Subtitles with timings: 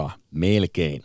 [0.00, 1.02] mutta melkein.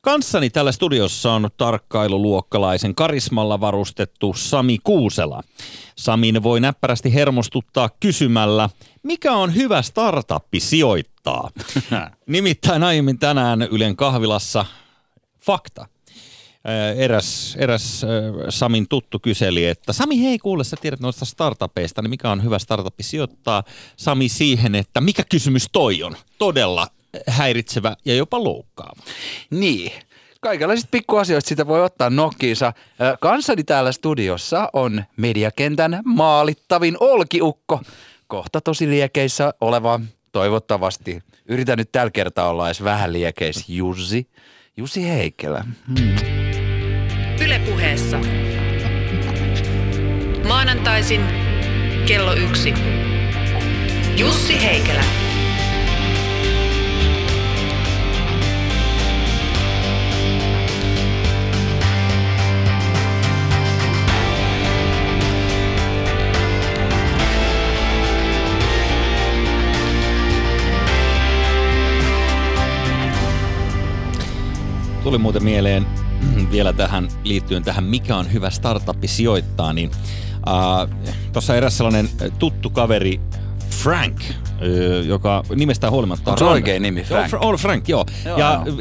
[0.00, 5.42] Kanssani täällä studiossa on tarkkailuluokkalaisen karismalla varustettu Sami Kuusela.
[5.96, 8.70] Samin voi näppärästi hermostuttaa kysymällä,
[9.02, 11.50] mikä on hyvä startuppi sijoittaa?
[12.26, 14.64] Nimittäin aiemmin tänään Ylen kahvilassa
[15.40, 15.86] fakta.
[16.96, 18.06] Eräs, eräs
[18.48, 22.58] Samin tuttu kyseli, että Sami hei kuule sä tiedät noista startupeista, niin mikä on hyvä
[22.58, 23.62] startupi sijoittaa?
[23.96, 26.16] Sami siihen, että mikä kysymys toi on?
[26.38, 26.86] Todella
[27.26, 29.02] häiritsevä ja jopa loukkaava.
[29.50, 29.92] Niin.
[30.40, 32.72] Kaikenlaisista pikkuasioista sitä voi ottaa nokkiinsa.
[33.20, 37.80] Kanssani täällä studiossa on mediakentän maalittavin olkiukko.
[38.26, 40.00] Kohta tosi liekeissä oleva,
[40.32, 41.22] toivottavasti.
[41.48, 44.28] Yritän nyt tällä kertaa olla edes vähän liekeis Jussi.
[44.76, 45.64] Jussi Heikkilä.
[45.86, 46.14] Hmm.
[47.44, 48.18] Ylepuheessa.
[50.48, 51.20] Maanantaisin
[52.06, 52.74] kello yksi.
[54.16, 55.23] Jussi Heikelä.
[75.04, 75.86] Tuli muuten mieleen
[76.52, 79.90] vielä tähän liittyen tähän, mikä on hyvä startuppi sijoittaa, niin
[80.48, 83.20] äh, tuossa eräs sellainen tuttu kaveri,
[83.70, 84.20] Frank,
[85.06, 86.48] joka nimestään huolimatta on...
[86.48, 87.32] oikein nimi, Frank?
[87.32, 88.06] Joo, on Frank, joo.
[88.24, 88.76] joo ja joo.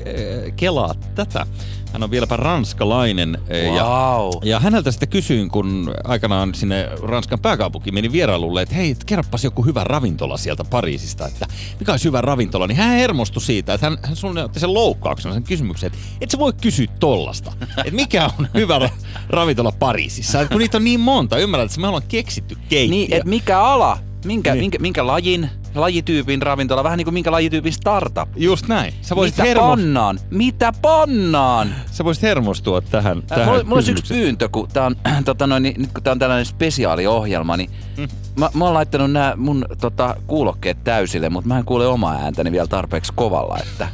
[0.56, 1.46] kelaa tätä.
[1.94, 3.38] Hän on vieläpä ranskalainen.
[3.66, 3.75] Wow.
[3.75, 9.44] Ja, ja häneltä sitten kysyin, kun aikanaan sinne Ranskan pääkaupunkiin meni vierailulle, että hei, kerropas
[9.44, 11.47] joku hyvä ravintola sieltä Pariisista, että
[11.80, 12.67] mikä olisi hyvä ravintola.
[12.67, 16.39] Niin hän hermostui siitä, että hän, hän otti sen loukkauksena sen kysymyksen, että et sä
[16.39, 17.53] voi kysyä tollasta.
[17.77, 20.41] että mikä on hyvä ra- ravintola Pariisissa.
[20.41, 22.97] Et kun niitä on niin monta, ymmärrät, että me ollaan keksitty keittiö.
[22.97, 23.97] Niin, että mikä ala?
[24.25, 24.64] Minkä, niin.
[24.64, 28.30] minkä, minkä lajin, lajityypin ravintola, vähän niin kuin minkä lajityypin startup.
[28.36, 28.94] Just näin.
[29.02, 29.68] Sä voisit Mitä hermo...
[29.68, 30.20] pannaan?
[30.30, 31.76] Mitä pannaan?
[31.92, 35.48] Sä voisit hermostua tähän, äh, tähän Mulla, mulla olisi yksi pyyntö, kun tää on, tota
[35.48, 38.08] noin, niin, nyt kun tää on tällainen spesiaaliohjelma, niin hmm.
[38.39, 42.52] mä, mä oon laittanut nämä mun tota, kuulokkeet täysille, mutta mä en kuule omaa ääntäni
[42.52, 43.88] vielä tarpeeksi kovalla, että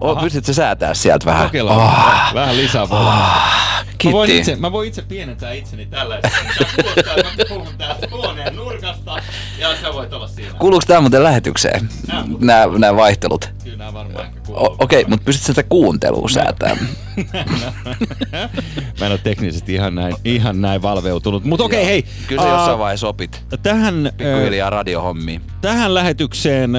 [0.00, 1.46] Oh, pystytkö säätää sieltä vähän?
[1.46, 1.78] Kokeillaan.
[1.80, 2.34] Oh.
[2.34, 2.90] Vähän lisää oh.
[4.04, 6.38] Mä voin, itse, mä voin itse pienentää itseni tällaisesta.
[7.06, 9.16] Mä puhun täältä huoneen nurkasta
[9.58, 10.54] ja sä voit olla siinä.
[10.58, 11.88] Kuuluuko tää muuten lähetykseen?
[12.38, 13.50] Nämä, nämä vaihtelut?
[13.64, 14.26] Kyllä nämä varmaan.
[14.48, 16.76] Okei, okay, mutta pystytkö sitä kuuntelua säätää?
[19.00, 21.44] mä en ole teknisesti ihan näin, ihan näin valveutunut.
[21.44, 22.04] Mutta okei, okay, hei.
[22.26, 23.44] Kyllä uh, jossain vaiheessa opit.
[23.62, 25.42] Tähän, Pikkuhiljaa radiohommiin.
[25.60, 26.70] Tähän lähetykseen,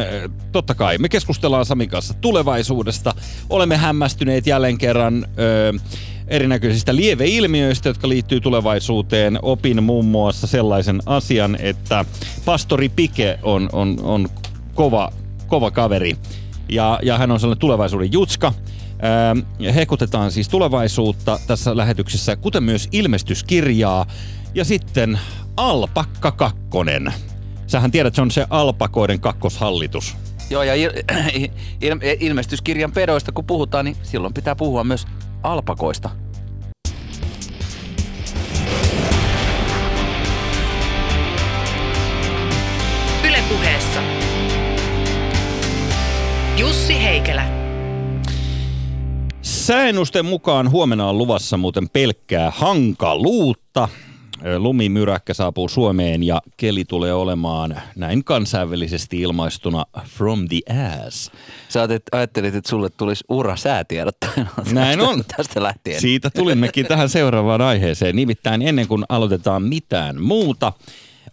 [0.52, 3.14] totta kai, me keskustellaan Samin kanssa tulevaisuudesta.
[3.50, 5.26] Olemme hämmästyneet jälleen kerran...
[5.40, 5.74] Ö,
[6.28, 9.40] erinäköisistä lieveilmiöistä, jotka liittyy tulevaisuuteen.
[9.42, 12.06] Opin muun muassa sellaisen asian, että
[12.46, 14.30] pastori Pike on, on, on
[14.76, 15.12] kova,
[15.48, 16.18] kova kaveri
[16.70, 18.54] ja, ja hän on sellainen tulevaisuuden jutska.
[19.76, 24.06] Hekutetaan siis tulevaisuutta tässä lähetyksessä, kuten myös ilmestyskirjaa.
[24.56, 25.20] Ja sitten
[25.58, 27.14] Alpakka kakkonen.
[27.68, 30.16] Sähän tiedät, se on se Alpakoiden kakkoshallitus.
[30.50, 31.04] Joo, ja il-
[31.82, 35.08] il- ilmestyskirjan pedoista kun puhutaan, niin silloin pitää puhua myös
[35.44, 36.10] alpakoista.
[46.58, 47.46] Jussi Heikelä.
[49.42, 53.90] Sääennusten mukaan huomenna on luvassa muuten pelkkää hankaluutta.
[54.58, 60.60] Lumimyräkkä saapuu Suomeen ja keli tulee olemaan näin kansainvälisesti ilmaistuna from the
[61.08, 61.32] ass.
[61.70, 65.24] Sä ajattelit, että sulle tulisi ura säätiedottajana Näin on.
[65.38, 66.02] tästä lähtien.
[66.02, 68.16] Siitä tulimmekin tähän seuraavaan aiheeseen.
[68.16, 70.74] Nimittäin ennen kuin aloitetaan mitään muuta,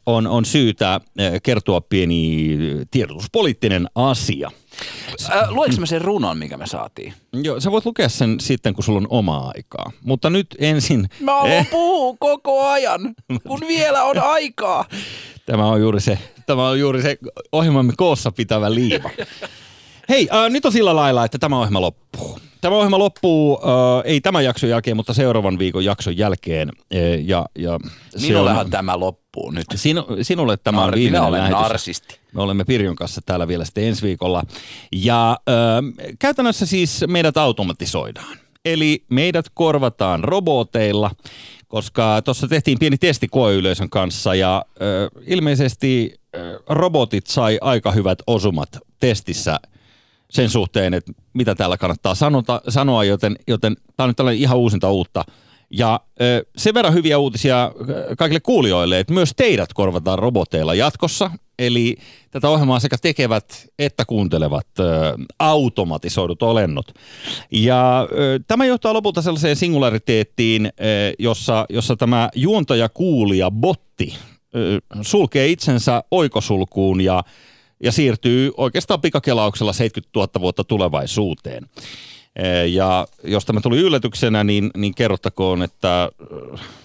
[0.06, 1.00] on, on syytä
[1.42, 2.48] kertoa pieni
[2.90, 4.50] tiedotuspoliittinen asia.
[5.30, 5.48] Äh,
[5.78, 7.14] mä sen runon, mikä me saatiin?
[7.32, 9.92] Joo, sä voit lukea sen sitten, kun sulla on omaa aikaa.
[10.02, 11.08] Mutta nyt ensin...
[11.20, 11.70] Mä haluan eh.
[11.70, 13.14] puhua koko ajan,
[13.48, 14.84] kun vielä on aikaa.
[15.46, 17.18] Tämä on juuri se, tämä on juuri se
[17.52, 19.10] ohjelmamme koossa pitävä liiva.
[20.08, 22.38] Hei, äh, nyt on sillä lailla, että tämä ohjelma loppuu.
[22.62, 26.68] Tämä ohjelma loppuu, äh, ei tämän jakson jälkeen, mutta seuraavan viikon jakson jälkeen.
[26.94, 27.78] Äh, ja, ja
[28.20, 29.66] Minullehan on, tämä loppuu nyt.
[29.74, 31.60] Sinu, sinulle tämä Nar- on viimeinen olen lähetys.
[31.60, 32.18] narsisti.
[32.34, 34.44] Me olemme Pirjon kanssa täällä vielä sitten ensi viikolla.
[34.92, 38.38] Ja äh, käytännössä siis meidät automatisoidaan.
[38.64, 41.10] Eli meidät korvataan roboteilla,
[41.68, 48.18] koska tuossa tehtiin pieni testi koeyleisön kanssa ja äh, ilmeisesti äh, robotit sai aika hyvät
[48.26, 48.68] osumat
[49.00, 49.60] testissä–
[50.32, 54.58] sen suhteen, että mitä täällä kannattaa sanota, sanoa, joten, joten tämä on nyt tällainen ihan
[54.58, 55.24] uusinta uutta.
[55.70, 56.00] Ja
[56.56, 57.72] sen verran hyviä uutisia
[58.18, 61.30] kaikille kuulijoille, että myös teidät korvataan roboteilla jatkossa.
[61.58, 61.96] Eli
[62.30, 64.66] tätä ohjelmaa sekä tekevät että kuuntelevat
[65.38, 66.86] automatisoidut olennot.
[67.50, 68.08] Ja
[68.46, 70.72] tämä johtaa lopulta sellaiseen singulariteettiin,
[71.18, 74.14] jossa, jossa tämä juontaja kuulija botti
[75.02, 77.24] sulkee itsensä oikosulkuun ja,
[77.82, 81.66] ja siirtyy oikeastaan pikakelauksella 70 000 vuotta tulevaisuuteen.
[82.68, 86.10] Ja jos tämä tuli yllätyksenä, niin, niin kerrottakoon, että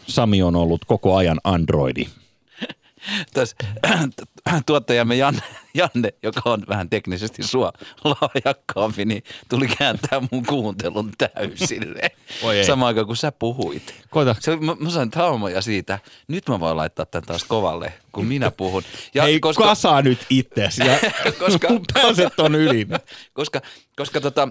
[0.08, 2.08] Sami on ollut koko ajan androidi.
[3.34, 3.56] Tässä
[4.66, 5.42] tuottajamme Janne,
[5.74, 7.74] Janne, joka on vähän teknisesti sua
[8.04, 12.12] lahjakkaampi, niin tuli kääntää mun kuuntelun täysille.
[12.44, 12.66] Oi ei.
[12.66, 13.96] Samaan aikaan kuin sä puhuit.
[14.10, 14.36] Koita.
[14.40, 16.00] Se, mä, mä sain traumaja siitä.
[16.28, 18.84] Nyt mä voin laittaa tämän taas kovalle, kun minä puhun.
[19.14, 19.64] Ja Hei, koska...
[19.64, 21.00] kasa nyt itses ja
[21.46, 22.88] Koska- pääset on yli.
[23.34, 23.62] koska,
[23.96, 24.50] koska tota,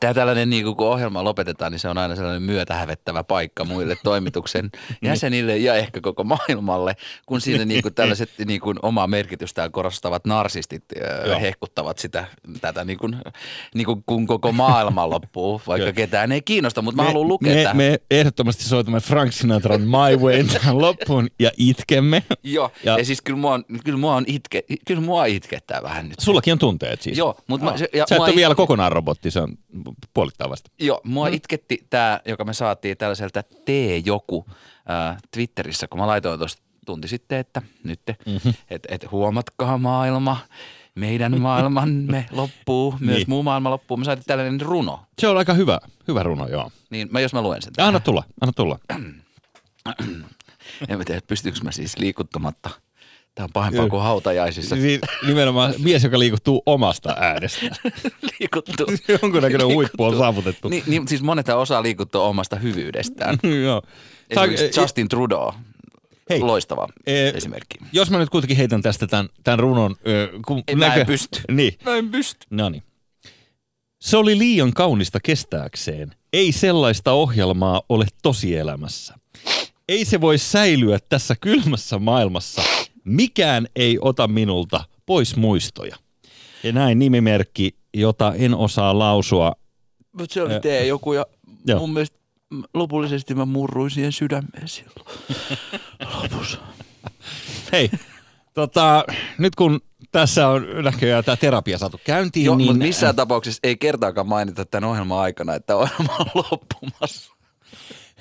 [0.00, 4.70] Tämä tällainen, niin kun ohjelma lopetetaan, niin se on aina sellainen myötähävettävä paikka muille toimituksen
[5.02, 6.96] jäsenille ja ehkä koko maailmalle,
[7.26, 10.84] kun siinä niin kuin tällaiset niin kuin omaa merkitystään korostavat narsistit
[11.26, 11.40] Joo.
[11.40, 12.24] hehkuttavat sitä,
[12.60, 13.16] tätä niin kuin,
[13.74, 17.62] niin kuin, kun koko maailma loppuu, vaikka ketään ei kiinnosta, mutta mä haluan lukea me,
[17.62, 17.76] tähän.
[17.76, 22.22] me ehdottomasti soitamme Frank Sinatran My Way tähän loppuun ja itkemme.
[22.42, 25.82] Joo, Ja- ja, ja siis kyllä mua, on, kyllä mua, on itke, kyllä mua itkettää
[25.82, 26.20] vähän nyt.
[26.20, 27.18] Sullakin on tunteet siis.
[27.18, 29.58] Joo, mutta mä, se, Sä et ole vielä kokonaan robotti, se on
[30.14, 30.70] puolittain vasta.
[30.78, 31.34] Joo, mua mm.
[31.34, 34.46] itketti tämä, joka me saatiin tällaiselta T-joku
[34.90, 38.54] äh, Twitterissä, kun mä laitoin tuosta tunti sitten, että nyt, mm-hmm.
[38.70, 40.36] että et huomatkaa maailma,
[40.94, 43.30] meidän maailmamme loppuu, myös Niin.
[43.30, 43.96] muu maailma loppuu.
[43.96, 46.70] Me saatiin tällainen runo, Se on aika hyvä, hyvä runo, joo.
[46.90, 47.72] niin mä, jos mä luen sen.
[47.76, 48.78] Ja Anna tulla, anna tulla.
[50.88, 52.70] En mä tiedä, pystyykö mä siis liikuttamatta.
[53.36, 54.76] Tämä on pahempaa kuin hautajaisissa.
[54.76, 57.66] Siis nimenomaan mies, joka liikuttuu omasta äänestä.
[58.40, 58.86] Liikuttu.
[59.22, 60.68] Jonkunnäköinen huippu on saavutettu.
[60.68, 63.38] Niin, niin, siis monet osaa liikuttua omasta hyvyydestään.
[63.64, 63.82] joo.
[64.30, 65.52] Esimerkiksi Justin Trudeau.
[66.30, 66.40] Hei.
[66.40, 67.78] Loistava Eh, esimerkki.
[67.92, 69.96] Jos mä nyt kuitenkin heitän tästä tämän, tämän runon.
[70.08, 71.40] ö, Kun Ei, mä en pysty.
[71.50, 71.72] Niin.
[71.84, 72.46] Mä en pysty.
[72.50, 72.82] No niin.
[74.00, 76.12] Se oli liian kaunista kestääkseen.
[76.32, 79.14] Ei sellaista ohjelmaa ole tosielämässä.
[79.88, 82.62] Ei se voi säilyä tässä kylmässä maailmassa.
[83.06, 85.96] Mikään ei ota minulta pois muistoja.
[86.62, 89.52] Ja näin nimimerkki, jota en osaa lausua.
[90.12, 91.26] Mutta se oli tee joku ja
[91.66, 91.78] Joo.
[91.78, 92.18] mun mielestä
[92.74, 95.06] lopullisesti mä murruin siihen sydämeen silloin.
[96.22, 96.58] Lopussa.
[97.72, 97.90] Hei,
[98.54, 99.04] tota,
[99.38, 99.80] nyt kun
[100.12, 102.66] tässä on näköjään tämä terapia saatu käyntiin, Joo, niin...
[102.66, 107.32] mutta missään tapauksessa ei kertaakaan mainita tämän ohjelman aikana, että ohjelma on loppumassa.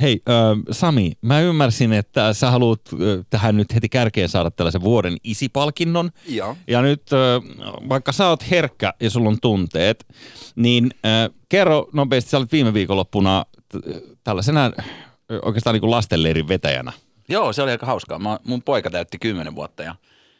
[0.01, 0.33] Hei, ö,
[0.71, 2.81] Sami, mä ymmärsin, että sä haluat
[3.30, 6.12] tähän nyt heti kärkeen saada tällaisen vuoden isipalkinnon.
[6.27, 6.57] Joo.
[6.68, 7.42] Ja nyt, ö,
[7.89, 10.06] vaikka sä oot herkkä ja sulla on tunteet,
[10.56, 13.75] niin ö, kerro nopeasti, sä olit viime viikonloppuna t-
[14.24, 14.71] tällaisena
[15.42, 16.91] oikeastaan niin kuin lastenleirin vetäjänä.
[17.30, 18.19] Joo, se oli aika hauskaa.
[18.19, 19.91] Mä, mun poika täytti 10 vuotta ja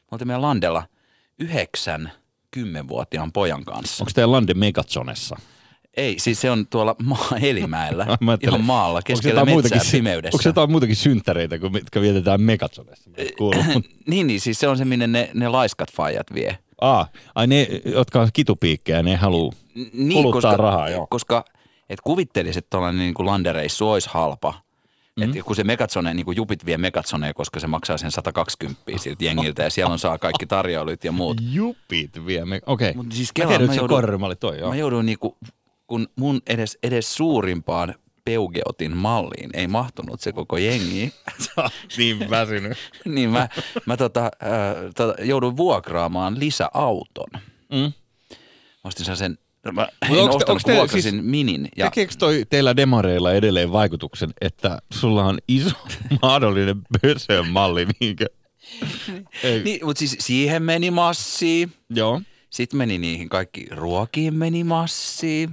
[0.02, 0.84] me oltiin meidän landella
[1.40, 2.12] yhdeksän
[2.52, 4.04] kymmenvuotiaan pojan kanssa.
[4.04, 5.36] Onko teidän Lande Megazonessa?
[5.98, 10.36] Ei, siis se on tuolla maa Elimäellä, Mä ajattelin, ihan maalla, keskellä metsää pimeydessä.
[10.38, 12.42] Onko jotain muitakin synttäreitä, kuin mitkä vietetään?
[12.42, 12.58] Mä en
[13.38, 16.58] kuullut, mut- Niin, niin, siis se on se, minne ne, ne laiskat faijat vie.
[16.82, 21.08] Aa, ai ne, jotka on kitupiikkejä, ne haluu N- Niin, kuluttaa koska, rahaa, joo.
[21.08, 21.46] Koska
[21.90, 24.54] et kuvittelisi, että tuollainen niin kuin landereissu olisi halpa.
[25.20, 25.24] Mm.
[25.24, 29.26] Et kun se Megatsone, niin kuin jupit vie Megatsoneen, koska se maksaa sen 120 siltä
[29.26, 31.38] jengiltä ja siellä on saa kaikki tarjoilut ja muut.
[31.52, 32.62] Jupit vie me.
[32.66, 32.94] Okei.
[32.94, 34.70] Mut siis mä kelaa, tiedän, mä se joudun- toi, joo.
[34.70, 35.38] Mä jouduin niinku,
[35.88, 41.14] kun mun edes, edes suurimpaan Peugeotin malliin ei mahtunut se koko jengi,
[41.98, 42.78] niin väsynyt.
[43.16, 43.48] niin mä,
[43.86, 44.32] mä tota, äh,
[44.96, 47.42] tota, jouduin vuokraamaan lisäauton.
[47.72, 47.94] Mm.
[48.84, 49.38] Ostin sen,
[49.72, 51.70] mä en onks ostanut, onks te vuokrasin siis- minin.
[51.78, 55.70] Ja, Tekeekö toi teillä demareilla edelleen vaikutuksen, että sulla on iso
[56.22, 58.26] mahdollinen pösön malli, niinkö?
[59.64, 61.70] Niin, mutta siis siihen meni massi.
[61.90, 62.22] Joo.
[62.50, 65.50] Sitten meni niihin kaikki ruokiin meni massi.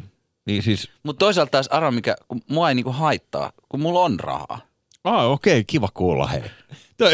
[0.46, 4.20] Niin siis, Mutta toisaalta taas arva, mikä kun mua ei niinku haittaa, kun mulla on
[4.20, 4.60] rahaa.
[5.04, 6.42] aa okei, okay, kiva kuulla hei.
[6.98, 7.12] Toi,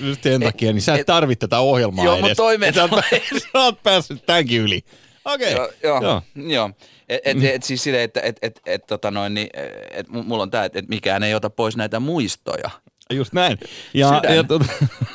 [0.00, 2.28] just- sen takia, niin sä et et- tarvit tätä ohjelmaa Joo, edes.
[2.28, 2.88] mut toimeen Sä
[3.42, 4.80] sä oot päässyt tämänkin yli.
[5.24, 5.52] Okei.
[5.52, 6.22] Joo, joo, Joo.
[6.34, 6.70] joo.
[7.08, 9.48] Et, et, et, siis silleen, että et, et, et, tota noin, niin,
[9.90, 12.70] et, mu- mulla on tämä, että et mikään ei ota pois näitä muistoja.
[13.12, 13.58] Just näin.
[13.94, 14.36] Ja, Sydän.
[14.36, 14.64] ja tota,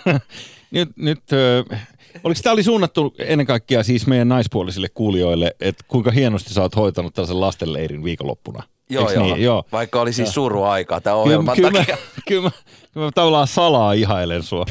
[0.71, 1.23] nyt, nyt
[2.23, 6.75] oliko tämä oli suunnattu ennen kaikkea siis meidän naispuolisille kuulijoille, että kuinka hienosti sä oot
[6.75, 8.63] hoitanut tällaisen lastenleirin viikonloppuna?
[8.89, 9.23] Joo, joo.
[9.23, 9.41] Niin?
[9.41, 9.63] joo.
[9.71, 11.97] Vaikka oli siis suruaikaa tämä Kyllä, ohjelman kyllä, mä, takia.
[12.27, 12.51] kyllä, mä,
[12.93, 14.65] kyllä mä tavallaan salaa ihailen sua.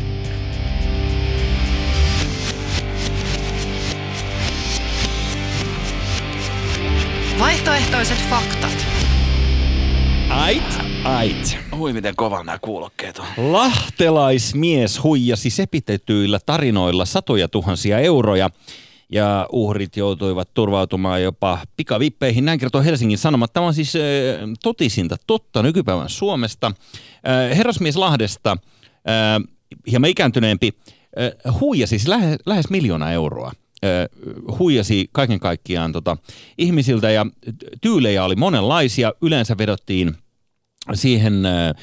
[7.38, 8.86] Vaihtoehtoiset faktat.
[10.30, 11.63] Ait, ait.
[11.78, 13.26] Hui miten kovan nämä kuulokkeet on.
[13.36, 18.50] Lahtelaismies huijasi sepitetyillä tarinoilla satoja tuhansia euroja
[19.12, 22.44] ja uhrit joutuivat turvautumaan jopa pikavippeihin.
[22.44, 23.52] Näin kertoo Helsingin Sanomat.
[23.52, 24.02] Tämä on siis äh,
[24.62, 26.66] totisinta totta nykypäivän Suomesta.
[26.66, 28.56] Äh, herrasmies Lahdesta,
[29.08, 29.42] äh,
[29.90, 30.72] hieman ikääntyneempi,
[31.46, 33.52] äh, huijasi siis lähes, lähes miljoona euroa
[34.58, 36.16] huijasi kaiken kaikkiaan tota,
[36.58, 37.26] ihmisiltä ja
[37.80, 39.12] tyylejä oli monenlaisia.
[39.22, 40.16] Yleensä vedottiin
[40.92, 41.74] siihen äh, äh,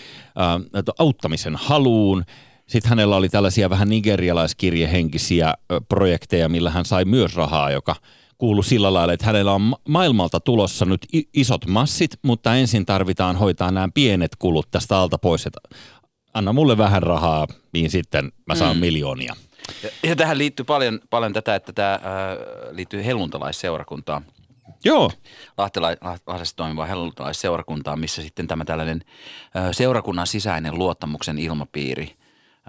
[1.00, 2.24] auttamisen haluun.
[2.68, 5.56] Sitten hänellä oli tällaisia vähän nigerialaiskirjehenkisiä äh,
[5.90, 7.96] projekteja, millä hän sai myös rahaa, joka
[8.38, 13.36] kuului sillä lailla, että hänellä on ma- maailmalta tulossa nyt isot massit, mutta ensin tarvitaan
[13.36, 15.60] hoitaa nämä pienet kulut tästä alta pois, että
[16.34, 18.80] anna mulle vähän rahaa, niin sitten mä saan mm.
[18.80, 19.36] miljoonia.
[19.84, 22.00] Ja, ja tähän liittyy paljon, paljon tätä, että tämä äh,
[22.72, 24.26] liittyy helluntalaisseurakuntaan.
[24.86, 25.12] Joo,
[25.58, 25.88] Lahtela,
[26.28, 29.02] Lahdessa toimivaa helluntalaisseurakuntaa, missä sitten tämä tällainen
[29.56, 32.16] äh, seurakunnan sisäinen luottamuksen ilmapiiri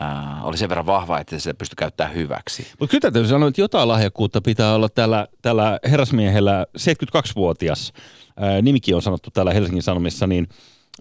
[0.03, 2.67] äh, oli sen verran vahva, että se pystyi käyttämään hyväksi.
[2.81, 7.93] Mutta kyllä täytyy sanoa, että jotain lahjakkuutta pitää olla tällä, tällä herrasmiehellä 72-vuotias,
[8.37, 10.49] ää, nimikin on sanottu täällä Helsingin Sanomissa, niin,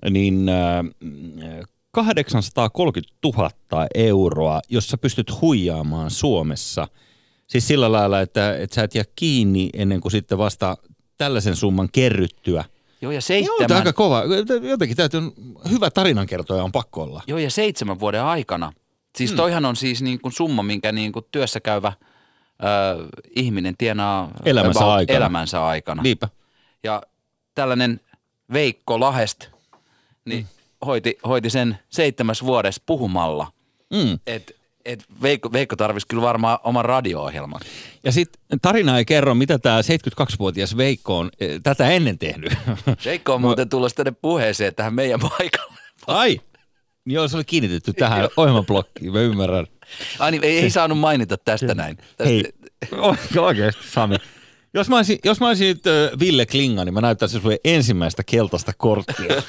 [0.10, 0.84] niin ää,
[1.92, 3.50] 830 000
[3.96, 6.88] euroa, jos sä pystyt huijaamaan Suomessa.
[7.48, 10.78] Siis sillä lailla, että, että sä et jää kiinni ennen kuin sitten vasta
[11.26, 12.64] tällaisen summan kerryttyä.
[13.02, 14.24] Joo, ja seitsemän, on tää aika kova.
[14.70, 15.22] Jotenkin täytyy,
[15.70, 17.24] hyvä tarinankertoja on pakko olla.
[17.28, 18.74] joo, ja seitsemän vuoden aikana.
[19.18, 19.38] Siis Hmm.
[19.38, 21.96] toihan on siis niin kuin summa, minkä niin kuin työssä käyvä äh,
[23.36, 25.18] ihminen tienaa Elämänsä about aikana.
[25.18, 26.02] elämänsä aikana.
[26.04, 26.28] Niinpä.
[26.84, 27.02] Ja
[27.56, 28.00] tällainen
[28.54, 29.48] Veikko Lahest
[30.26, 30.86] niin Hmm.
[30.86, 33.48] hoiti, hoiti sen seitsemäs vuodessa puhumalla.
[33.94, 34.20] Mm.
[34.28, 37.62] Et, et Veikko, Veikko tarvisi kyllä varmaan oman radio-ohjelman.
[38.04, 42.54] Ja sitten tarina ei kerro, mitä tämä 72-vuotias Veikko on eh, tätä ennen tehnyt.
[43.06, 45.78] Veikko on muuten tullut tänne puheeseen tähän meidän paikalle.
[46.08, 46.42] Ai!
[47.06, 49.68] Joo, se oli kiinnitetty tähän ohjelmablokkiin, mä ymmärrän.
[50.20, 51.98] Ai niin, ei, ei saanut mainita tästä näin.
[51.98, 52.44] Tästä, Hei,
[53.40, 54.16] oikeasti Sami.
[54.74, 58.24] Jos mä olisin, jos mä olisin nyt äh, Ville Klinga, niin mä näyttäisin sulle ensimmäistä
[58.24, 59.44] keltaista korttia.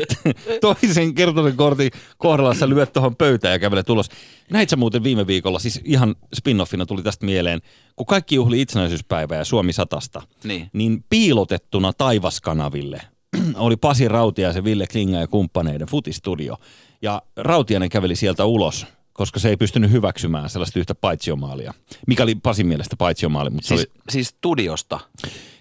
[0.60, 4.08] Toisen kertoisen kortin kohdalla sä lyöt tuohon pöytään ja kävelet ulos.
[4.50, 7.60] Näit sä muuten viime viikolla, siis ihan spin-offina tuli tästä mieleen,
[7.96, 10.70] kun kaikki juhli itsenäisyyspäivää ja Suomi satasta, Niin.
[10.72, 13.00] niin piilotettuna taivaskanaville
[13.54, 16.56] oli Pasi Rautiaisen, Ville Klinga ja kumppaneiden futistudio.
[17.02, 21.74] Ja Rautiainen käveli sieltä ulos, koska se ei pystynyt hyväksymään sellaista yhtä paitsiomaalia.
[22.06, 23.90] Mikä oli Pasin mielestä paitsiomaali, mutta siis, oli...
[24.10, 25.00] siis studiosta.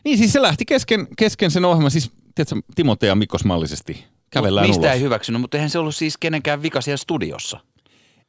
[0.05, 4.81] Niin siis se lähti kesken, kesken sen ohjelman, siis tiedätkö, Timote ja Mikkosmallisesti kävellään Mistä
[4.81, 4.93] ulos.
[4.93, 7.59] ei hyväksynyt, mutta eihän se ollut siis kenenkään vika siellä studiossa.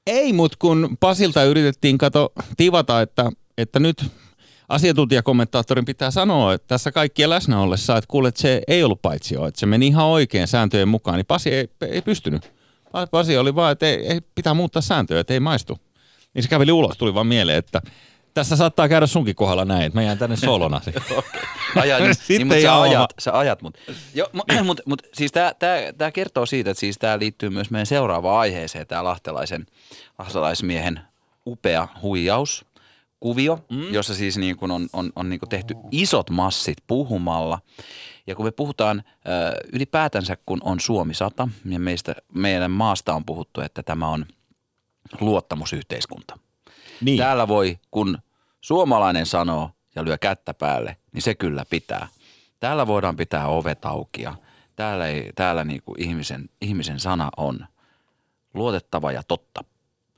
[0.07, 4.05] Ei, mutta kun Pasilta yritettiin kato tivata, että, että nyt
[4.69, 9.47] asiantuntijakommentaattorin pitää sanoa, että tässä kaikkien läsnä ollessa, että kuule, että se ei ollut paitsio,
[9.47, 12.54] että se meni ihan oikein sääntöjen mukaan, niin Pasi ei, ei pystynyt.
[13.11, 15.79] Pasi oli vaan, että ei, ei, pitää muuttaa sääntöjä, että ei maistu.
[16.35, 17.83] Niin se käveli ulos, tuli vaan mieleen, että
[18.35, 20.81] tässä saattaa käydä sunkin kohdalla näin, että mä jään tänne solona.
[21.81, 23.79] Ajaa, niin, niin, mutta sä ajat, sä ajat mut.
[24.15, 27.71] Jo, mutta mut, mut, siis tää, tää, tää kertoo siitä, että siis tää liittyy myös
[27.71, 29.67] meidän seuraavaan aiheeseen, tää lahtelaisen,
[30.19, 31.01] lahtelaismiehen
[31.47, 32.65] upea huijaus,
[33.21, 33.95] kuvio, mm.
[33.95, 37.59] jossa siis niin kun on, on, on niin kun tehty isot massit puhumalla.
[38.27, 39.03] Ja kun me puhutaan
[39.73, 44.27] ylipäätänsä, kun on Suomi 100, ja meistä, meidän maasta on puhuttu, että tämä on
[45.21, 46.39] luottamusyhteiskunta.
[47.01, 47.19] niin.
[47.19, 48.19] Täällä voi, kun
[48.61, 52.09] suomalainen sanoo ja lyö kättä päälle, niin se kyllä pitää.
[52.61, 54.35] Täällä voidaan pitää ovet auki ja
[54.77, 57.67] täällä, ei, täällä niinku ihmisen, ihmisen sana on
[58.55, 59.65] luotettava ja totta.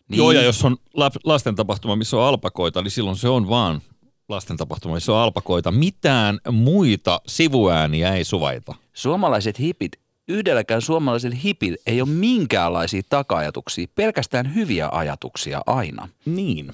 [0.09, 0.77] Niin, Joo, ja jos on
[1.25, 3.81] lasten tapahtuma, missä on alpakoita, niin silloin se on vaan
[4.29, 5.71] lasten tapahtuma, missä on alpakoita.
[5.71, 8.75] Mitään muita sivuääniä ei suvaita.
[8.93, 9.93] Suomalaiset hipit,
[10.29, 16.09] yhdelläkään suomalaisella hipillä ei ole minkäänlaisia taka-ajatuksia, pelkästään hyviä ajatuksia aina.
[16.25, 16.73] Niin.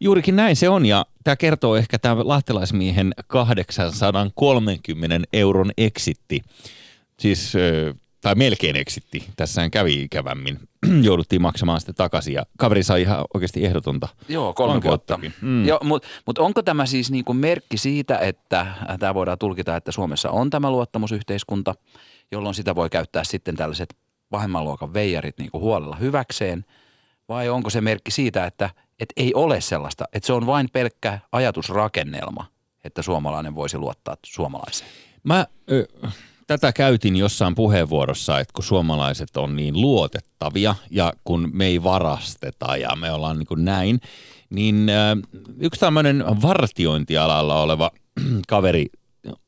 [0.00, 6.40] Juurikin näin se on, ja tämä kertoo ehkä tämä lahtelaismiehen 830 euron eksitti.
[7.18, 7.52] Siis,
[8.24, 9.24] tai melkein eksitti.
[9.36, 10.60] Tässähän kävi ikävämmin.
[11.02, 15.18] Jouduttiin maksamaan sitten takaisin, ja kaveri sai ihan oikeasti ehdotonta Joo, kolme vuotta.
[15.40, 15.66] Mm.
[15.82, 18.66] Mutta mut onko tämä siis niinku merkki siitä, että
[18.98, 21.74] tämä voidaan tulkita, että Suomessa on tämä luottamusyhteiskunta,
[22.32, 23.96] jolloin sitä voi käyttää sitten tällaiset
[24.30, 26.64] pahemman luokan veijarit niinku huolella hyväkseen,
[27.28, 31.18] vai onko se merkki siitä, että et ei ole sellaista, että se on vain pelkkä
[31.32, 32.46] ajatusrakennelma,
[32.84, 34.90] että suomalainen voisi luottaa suomalaiseen?
[35.24, 35.86] Mä ö,
[36.46, 42.76] tätä käytin jossain puheenvuorossa, että kun suomalaiset on niin luotettavia ja kun me ei varasteta
[42.76, 44.00] ja me ollaan niin kuin näin,
[44.50, 45.16] niin ö,
[45.58, 47.90] yksi tämmöinen vartiointialalla oleva
[48.48, 48.86] kaveri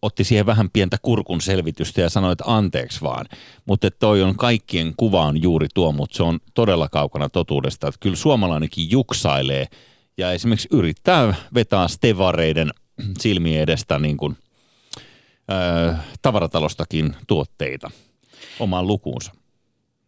[0.02, 3.26] otti siihen vähän pientä kurkun selvitystä ja sanoi, että anteeksi vaan.
[3.66, 7.88] Mutta toi on kaikkien kuva on juuri tuo, mutta se on todella kaukana totuudesta.
[7.88, 9.66] Että kyllä suomalainenkin juksailee
[10.18, 12.70] ja esimerkiksi yrittää vetää stevareiden
[13.20, 14.36] silmien edestä niin kuin,
[15.50, 17.90] ö, tavaratalostakin tuotteita
[18.60, 19.32] omaan lukuunsa.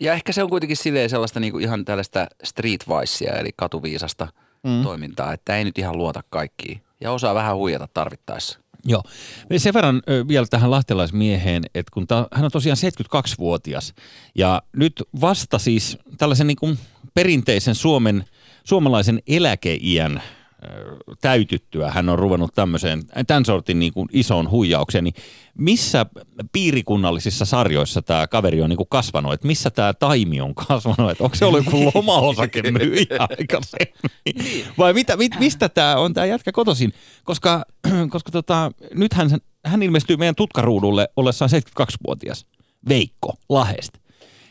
[0.00, 4.28] Ja ehkä se on kuitenkin silleen sellaista niinku ihan tällaista streetwicea, eli katuviisasta
[4.62, 4.82] mm.
[4.82, 6.82] toimintaa, että ei nyt ihan luota kaikkiin.
[7.00, 8.58] Ja osaa vähän huijata tarvittaessa.
[8.84, 9.02] Joo.
[9.56, 12.78] Sen verran vielä tähän lahtelaismieheen, että kun ta, hän on tosiaan
[13.16, 13.94] 72-vuotias
[14.34, 16.78] ja nyt vasta siis tällaisen niin kuin
[17.14, 18.24] perinteisen Suomen,
[18.64, 20.22] suomalaisen eläkeiän
[21.20, 21.90] täytyttyä.
[21.90, 25.14] Hän on ruvennut tämmöiseen, tämän sortin niin kuin isoon huijaukseen, niin
[25.58, 26.06] missä
[26.52, 31.24] piirikunnallisissa sarjoissa tämä kaveri on niin kuin kasvanut, että missä tämä taimi on kasvanut, että
[31.24, 33.06] onko se ollut joku lomaosakemyyjä
[33.38, 36.92] aikaisemmin, vai mitä, mit, mistä tämä on tämä jätkä kotoisin,
[37.24, 37.64] koska,
[38.10, 39.30] koska tota, nyt hän,
[39.64, 41.50] hän ilmestyy meidän tutkaruudulle ollessaan
[41.82, 42.46] 72-vuotias,
[42.88, 43.92] Veikko Lahest,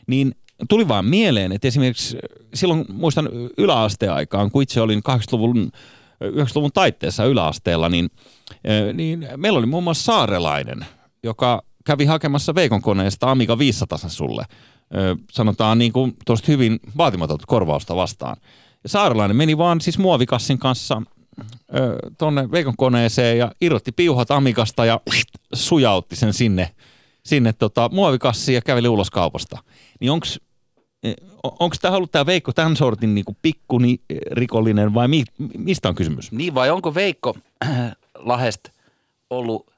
[0.07, 0.35] niin
[0.69, 2.17] tuli vaan mieleen, että esimerkiksi
[2.53, 5.71] silloin muistan yläasteaikaan, kun itse olin 80-luvun
[6.24, 8.09] 90-luvun taitteessa yläasteella, niin,
[8.93, 10.86] niin meillä oli muun muassa saarelainen,
[11.24, 14.45] joka kävi hakemassa Veikon koneesta Amiga 500 sulle.
[15.31, 18.38] Sanotaan niin kuin tuosta hyvin vaatimatonta korvausta vastaan.
[18.83, 21.01] Ja saarelainen meni vaan siis muovikassin kanssa
[22.17, 25.01] tuonne Veikon koneeseen ja irrotti piuhat Amigasta ja
[25.53, 26.71] sujautti sen sinne,
[27.24, 29.57] sinne tota, muovikassiin ja käveli ulos kaupasta.
[30.00, 30.39] Niin onks
[31.44, 34.01] onko tämä ollut tämä Veikko tämän sortin niin pikkuni
[34.32, 35.24] rikollinen vai mi,
[35.58, 36.32] mistä on kysymys?
[36.32, 37.38] Niin vai onko Veikko
[38.16, 38.70] Lahest
[39.30, 39.72] ollut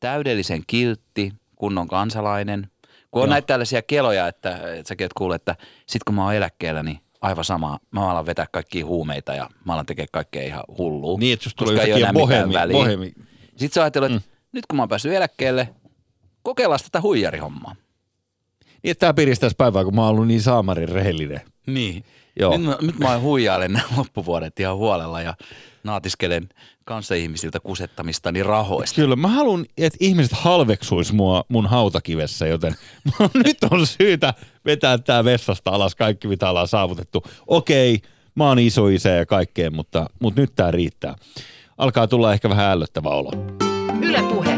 [0.00, 2.70] täydellisen kiltti, kunnon kansalainen?
[3.10, 3.32] Kun on Joo.
[3.32, 7.00] näitä tällaisia keloja, että, että säkin et kuule, että sit kun mä oon eläkkeellä, niin
[7.20, 7.78] aivan sama.
[7.90, 11.18] Mä alan vetää kaikkia huumeita ja mä alan tekemään kaikkea ihan hullua.
[11.18, 13.12] Niin, että jos tulee yhtäkkiä bohemi, bohemi.
[13.56, 14.36] Sitten sä ajattelet, että mm.
[14.52, 15.68] nyt kun mä oon päässyt eläkkeelle,
[16.42, 17.76] kokeillaan tätä huijarihommaa.
[18.82, 21.40] Niin, että tämä piristäisi päivää, kun mä oon ollut niin saamarin rehellinen.
[21.66, 22.04] Niin.
[22.40, 22.56] Joo.
[22.56, 25.34] Nyt, mä, nyt mä huijailen nämä loppuvuodet ihan huolella ja
[25.84, 26.48] naatiskelen
[27.18, 28.96] ihmisiltä kusettamistani rahoista.
[28.96, 32.74] Kyllä, mä haluan, että ihmiset halveksuis mua mun hautakivessä, joten
[33.46, 34.34] nyt on syytä
[34.64, 37.22] vetää tää vessasta alas kaikki, mitä ollaan saavutettu.
[37.46, 38.00] Okei,
[38.34, 41.14] mä oon iso isä ja kaikkea, mutta, mutta nyt tää riittää.
[41.78, 43.30] Alkaa tulla ehkä vähän ällöttävä olo.
[44.02, 44.51] Ylepuhe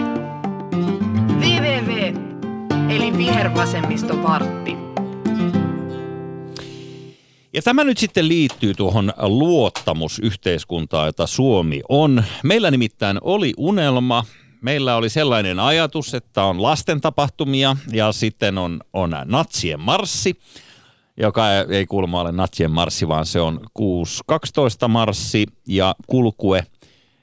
[2.95, 4.77] eli vihervasemmisto vartti.
[7.53, 12.25] Ja tämä nyt sitten liittyy tuohon luottamusyhteiskuntaan, jota Suomi on.
[12.43, 14.25] Meillä nimittäin oli unelma,
[14.61, 20.41] meillä oli sellainen ajatus, että on lasten tapahtumia ja sitten on, on natsien marssi,
[21.17, 23.61] joka ei kuulemma ole natsien marssi, vaan se on
[24.83, 26.67] 6.12 marssi ja kulkue,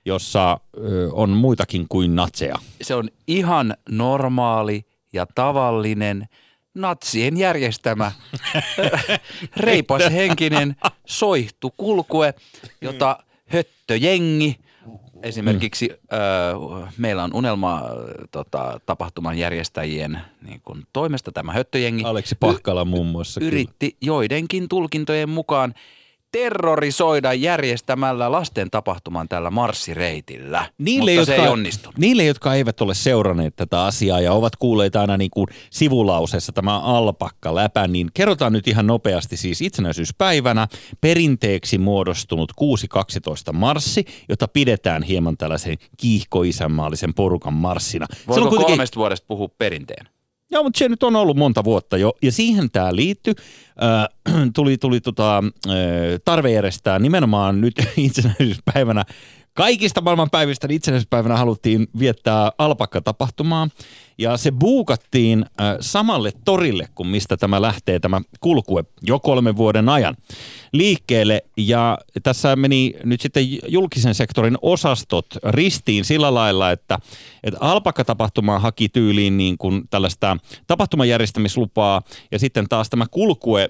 [0.05, 0.59] jossa
[1.11, 2.55] on muitakin kuin natseja.
[2.81, 6.27] Se on ihan normaali ja tavallinen
[6.73, 8.11] natsien järjestämä
[9.57, 12.33] reipashenkinen soihtu kulkue,
[12.81, 14.59] jota höttöjengi
[15.23, 16.87] Esimerkiksi mm.
[16.97, 17.81] meillä on unelma
[18.31, 22.03] tota, tapahtuman järjestäjien niin kun, toimesta tämä höttöjengi.
[22.03, 23.41] Aleksi Pahkala muun muassa.
[23.43, 23.97] Yritti kyllä.
[24.01, 25.73] joidenkin tulkintojen mukaan
[26.31, 31.97] terrorisoida järjestämällä lasten tapahtuman tällä marssireitillä, niille, mutta jotka, se ei onnistunut.
[31.97, 36.79] Niille, jotka eivät ole seuranneet tätä asiaa ja ovat kuulleet aina niin kuin sivulauseessa tämä
[36.79, 40.67] alpakka läpä, niin kerrotaan nyt ihan nopeasti siis itsenäisyyspäivänä
[41.01, 42.51] perinteeksi muodostunut
[43.47, 48.05] 6.12 marssi, jota pidetään hieman tällaisen kiihkoisänmaallisen porukan marssina.
[48.27, 48.65] Voiko kuitenkin...
[48.65, 50.20] kolmesta vuodesta puhua perinteen?
[50.51, 53.33] Joo, mutta se nyt on ollut monta vuotta jo, ja siihen tämä liittyy.
[53.83, 55.37] Äh, tuli tuli tota,
[55.67, 55.73] äh,
[56.25, 59.05] tarve järjestää nimenomaan nyt itsenäisyyspäivänä
[59.53, 63.67] Kaikista maailmanpäivistä itsenäisyyspäivänä haluttiin viettää alpakka-tapahtumaa
[64.21, 69.89] ja se buukattiin äh, samalle torille kuin mistä tämä lähtee tämä kulkue jo kolmen vuoden
[69.89, 70.17] ajan
[70.73, 76.99] liikkeelle ja tässä meni nyt sitten julkisen sektorin osastot ristiin sillä lailla, että,
[77.43, 83.69] että alpakka-tapahtuma haki tyyliin niin kuin tällaista tapahtumajärjestämislupaa ja sitten taas tämä kulkue,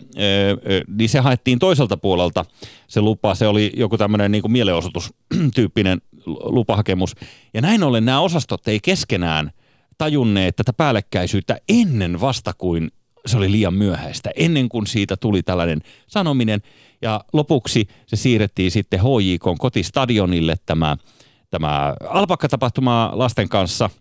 [0.87, 2.45] niin se haettiin toiselta puolelta
[2.87, 3.35] se lupa.
[3.35, 7.15] Se oli joku tämmöinen niin kuin mielenosoitustyyppinen lupahakemus.
[7.53, 9.51] Ja näin ollen nämä osastot ei keskenään
[10.01, 12.91] tajunneet tätä päällekkäisyyttä ennen vasta kuin
[13.25, 16.61] se oli liian myöhäistä, ennen kuin siitä tuli tällainen sanominen.
[17.01, 20.97] Ja lopuksi se siirrettiin sitten HJK kotistadionille tämä,
[21.49, 23.89] tämä alpakkatapahtuma lasten kanssa–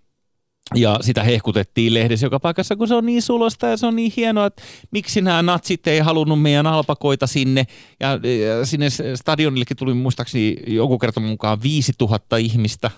[0.74, 4.12] ja sitä hehkutettiin lehdessä joka paikassa, kun se on niin sulosta ja se on niin
[4.16, 7.66] hienoa, että miksi nämä natsit ei halunnut meidän alpakoita sinne.
[8.00, 8.08] Ja,
[8.48, 12.90] ja sinne stadionillekin tuli muistaakseni joku kerta mukaan 5000 ihmistä.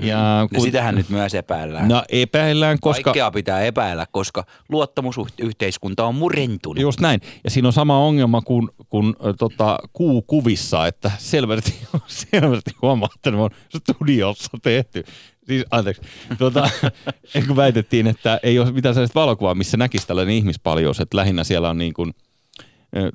[0.00, 1.88] Ja No sitähän nyt myös epäillään.
[1.88, 3.02] No epäillään, koska...
[3.02, 6.82] Kaikkea pitää epäillä, koska luottamusyhteiskunta on murentunut.
[6.82, 7.20] Just näin.
[7.44, 11.74] Ja siinä on sama ongelma kuin, kuin tota, kuukuvissa, että selvästi,
[12.06, 15.04] selvästi huomaa, että ne on studiossa tehty.
[15.46, 16.02] Siis, anteeksi.
[16.38, 16.70] Tuota,
[17.46, 21.70] kun väitettiin, että ei ole mitään sellaista valokuvaa, missä näkisi tällainen ihmispaljous, että lähinnä siellä
[21.70, 22.14] on niin kuin,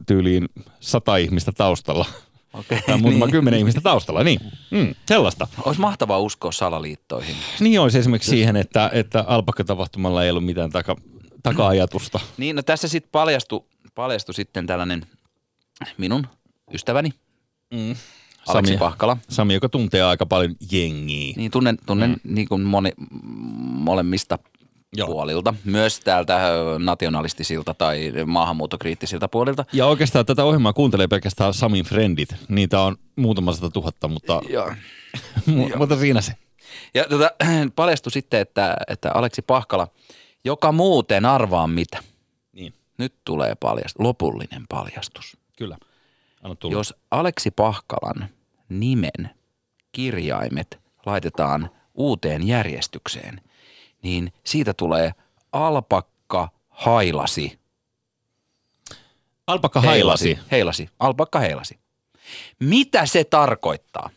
[0.08, 2.05] tyyliin sata ihmistä taustalla.
[2.53, 3.31] Okei, Tai muutama niin.
[3.31, 4.39] kymmenen ihmistä taustalla, niin.
[4.71, 5.47] Mm, sellaista.
[5.65, 7.35] Olisi mahtavaa uskoa salaliittoihin.
[7.59, 10.95] Niin olisi esimerkiksi siihen, että, että alpakkatapahtumalla ei ollut mitään taka,
[11.43, 12.19] taka-ajatusta.
[12.38, 13.63] Niin, no tässä sitten paljastui,
[13.95, 15.05] paljastui sitten tällainen
[15.97, 16.27] minun
[16.73, 17.09] ystäväni,
[17.73, 17.95] Mm.
[18.51, 19.17] Sami, Pahkala.
[19.29, 21.33] Sami, joka tuntee aika paljon jengiä.
[21.38, 22.35] Niin tunnen, tunnen mm.
[22.35, 22.91] niin kuin moni,
[23.62, 24.39] molemmista
[24.97, 25.08] Joo.
[25.08, 26.39] puolilta, myös täältä
[26.80, 29.65] nationalistisilta tai maahanmuuttokriittisiltä puolilta.
[29.73, 32.30] Ja oikeastaan tätä ohjelmaa kuuntelee pelkästään Samin friendit.
[32.47, 34.69] Niitä on muutama sata tuhatta, mutta, Joo.
[35.49, 36.34] mu- mutta siinä se.
[36.93, 37.32] Ja tota,
[37.75, 39.88] paljastui sitten, että, että Aleksi Pahkala,
[40.43, 41.97] joka muuten arvaa mitä.
[42.54, 45.38] Niin, Nyt tulee paljastus, lopullinen paljastus.
[45.58, 45.78] kyllä.
[46.43, 46.75] Anna tulla.
[46.75, 48.30] Jos Aleksi Pahkalan
[48.69, 49.30] nimen
[49.91, 53.41] kirjaimet laitetaan uuteen järjestykseen,
[54.03, 55.12] niin siitä tulee
[55.51, 57.59] alpakka hailasi.
[59.47, 60.39] Alpakka hailasi.
[60.51, 60.89] Heilasi.
[60.99, 61.79] Alpakka heilasi.
[62.59, 64.09] Mitä se tarkoittaa?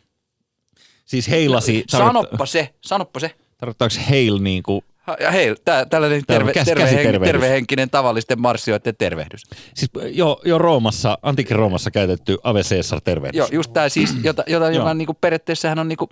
[1.05, 1.83] Siis heilasi.
[1.87, 3.35] Sanoppa se, sanoppa se.
[3.57, 4.81] Tarkoittaako heil niin kuin,
[5.19, 7.31] Ja hei, tää, tällainen terve, käs- terve, käsitervehdys.
[7.31, 9.41] tervehenkinen tavallisten marssijoiden tervehdys.
[9.73, 13.37] siis jo, jo Roomassa, antiikin Roomassa käytetty Ave Caesar tervehdys.
[13.37, 16.09] Joo, just tämä siis, jota, jota, joka niinku periaatteessa on niinku,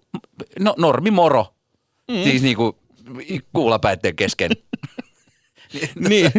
[0.60, 1.46] no, normimoro.
[2.08, 2.24] Mm.
[2.24, 2.81] Siis niinku
[3.54, 4.52] kuulapäitten kesken.
[6.10, 6.32] niin,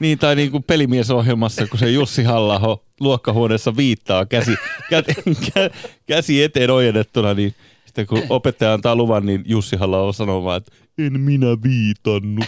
[0.00, 4.56] niin, tai niin kuin pelimiesohjelmassa, kun se Jussi halla luokkahuoneessa viittaa käsi,
[4.90, 5.02] kä,
[5.54, 5.70] kä,
[6.06, 7.54] käsi eteen ojennettuna, niin
[7.86, 12.46] sitten kun opettaja antaa luvan, niin Jussi halla sanoo vaan, että en minä viitannut.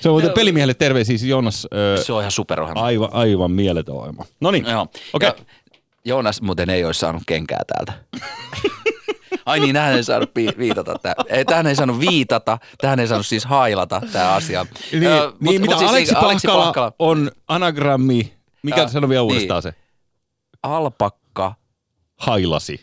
[0.00, 2.80] Se on muuten pelimiehelle terveisiä, siis Joonas, ö, Se on ihan superohjelma.
[2.82, 4.24] aivan, aivan mieletön ohjelma.
[4.40, 4.86] No niin, Joo.
[5.12, 5.28] okei.
[5.28, 5.34] Ja
[6.04, 7.92] Joonas muuten ei olisi saanut kenkää täältä.
[9.48, 10.94] Ai niin, tähän ei saanut viitata.
[11.46, 14.66] Tähän ei saanut viitata, tähän ei saanut siis hailata tämä asia.
[14.92, 18.32] Niin, Ö, niin mut- mitä mut siis Aleksi, niin, Pahkala Pahkala on anagrammi,
[18.62, 19.30] mikä Joo, sano vielä niin.
[19.32, 19.74] uudestaan se?
[20.62, 21.54] Alpakka
[22.16, 22.80] Hailasi.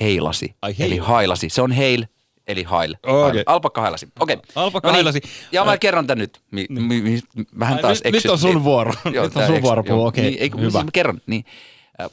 [0.00, 0.54] heilasi.
[0.62, 1.08] Ai eli heilasi.
[1.08, 1.48] hailasi.
[1.48, 2.04] Se on heil,
[2.46, 2.94] eli hail.
[3.06, 3.42] Okei.
[3.46, 4.08] Alpakka hailasi.
[4.20, 4.36] Okei.
[4.54, 5.20] Alpakka hailasi.
[5.52, 6.40] Ja mä kerron tän nyt.
[6.50, 7.20] Mi, mi, mi,
[7.58, 8.92] vähän Ai, taas nyt- nyt on sun vuoro.
[9.04, 9.98] Nyt on sun vuoro puhua.
[10.00, 10.06] joo.
[10.08, 10.70] Okei, niin, ei, kun hyvä.
[10.70, 11.20] Siis mä kerron.
[11.26, 11.44] Niin,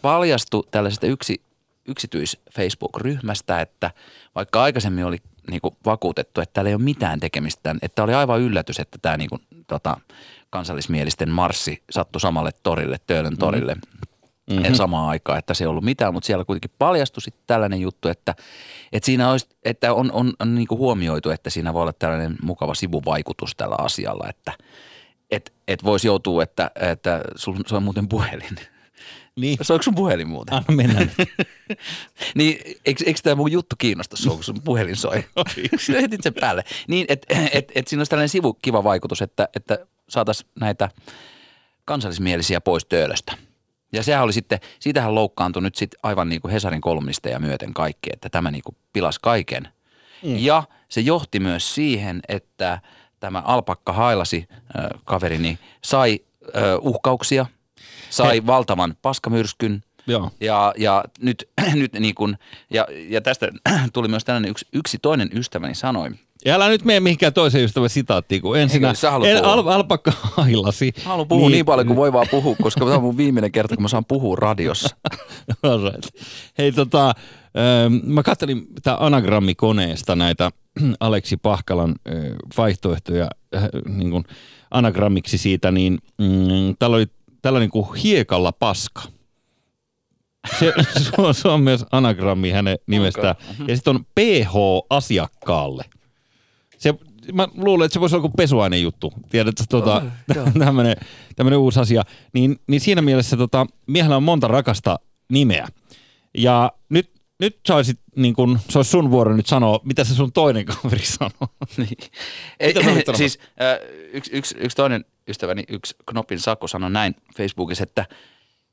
[0.02, 1.42] paljastui tällaisesta yksi,
[1.86, 3.92] yksityis-Facebook-ryhmästä, että
[4.36, 5.18] vaikka aikaisemmin oli
[5.52, 9.40] niinku vakuutettu, että täällä ei ole mitään tekemistä, että oli aivan yllätys, että tämä niinku,
[9.68, 9.98] tota,
[10.50, 13.76] kansallismielisten marssi sattui samalle torille, Töölön torille.
[14.50, 14.66] Mm-hmm.
[14.66, 18.08] Ja samaan aikaan, että se ei ollut mitään, mutta siellä kuitenkin paljastui sitten tällainen juttu,
[18.08, 18.36] että,
[18.92, 22.76] että siinä olisi, että on, on, on niin huomioitu, että siinä voi olla tällainen mukava
[22.76, 24.54] sivuvaikutus tällä asialla, että
[25.32, 28.58] et, et voisi joutua, että, että sul, se on muuten puhelin.
[29.36, 29.58] Niin.
[29.62, 30.54] Soiko sun puhelin muuten?
[30.54, 31.12] Anna mennä nyt.
[32.36, 35.26] niin, eikö, eikö tämä mun juttu kiinnosta sua, kun sun puhelin soi?
[35.86, 36.64] Sinä hetit sen päälle.
[36.88, 39.78] Niin, että et, et siinä olisi tällainen sivu kiva vaikutus, että, että
[40.10, 40.90] saataisiin näitä
[41.86, 43.38] kansallismielisiä pois töölöstä.
[43.94, 48.10] Ja sehän oli sitten, siitähän loukkaantui nyt sitten aivan niin kuin Hesarin kolumnisteja myöten kaikki,
[48.14, 49.68] että tämä niin kuin pilasi kaiken.
[50.24, 50.38] Mm.
[50.38, 52.82] Ja se johti myös siihen, että
[53.20, 56.20] tämä Alpakka Hailasi äh, kaverini sai
[56.56, 57.46] äh, uhkauksia,
[58.14, 60.32] sai He- valtavan paskamyrskyn, Joo.
[60.42, 62.38] ja, ja nyt, nyt niin kuin,
[62.70, 63.52] ja, ja tästä
[63.94, 66.10] tuli myös tällainen yksi, yksi toinen ystäväni sanoi.
[66.46, 69.68] Ja älä nyt mene mihinkään toisen ystävän sitaattiin, kun ensinnä Eikö sä haluat en, al,
[69.68, 70.94] alpakka hailasi.
[71.04, 73.76] Haluan puhua niin, niin paljon kuin voi vaan puhua, koska tämä on mun viimeinen kerta,
[73.76, 74.96] kun mä saan puhua radiossa.
[76.58, 80.52] Hei tota, ähm, mä katselin tämä anagrammikoneesta näitä
[81.00, 82.16] Aleksi Pahkalan äh,
[82.58, 84.24] vaihtoehtoja äh, niin kuin
[84.72, 87.08] anagrammiksi siitä, niin mm, täällä oli
[87.44, 89.02] tällainen kuin hiekalla paska.
[90.60, 93.36] Se, se, on, se on myös anagrammi hänen nimestään.
[93.68, 94.54] Ja sitten on PH
[94.90, 95.86] asiakkaalle.
[96.78, 96.94] Se,
[97.34, 99.14] mä luulen, että se voisi olla kuin pesuaine juttu.
[99.30, 100.02] Tiedätkö, tota,
[100.60, 100.96] tämmöinen,
[101.36, 102.04] tämmöinen uusi asia.
[102.34, 105.68] Niin, niin siinä mielessä tota, miehellä on monta rakasta nimeä.
[106.38, 110.32] Ja nyt, nyt saisit, niin kun, se olisi sun vuoro nyt sanoa, mitä se sun
[110.32, 111.48] toinen kaveri sanoo.
[111.78, 111.98] Niin.
[112.60, 112.74] Ei,
[113.16, 113.78] siis äh,
[114.14, 118.06] yksi, yksi, yksi toinen ystäväni, yksi Knopin Saku sanoi näin Facebookissa, että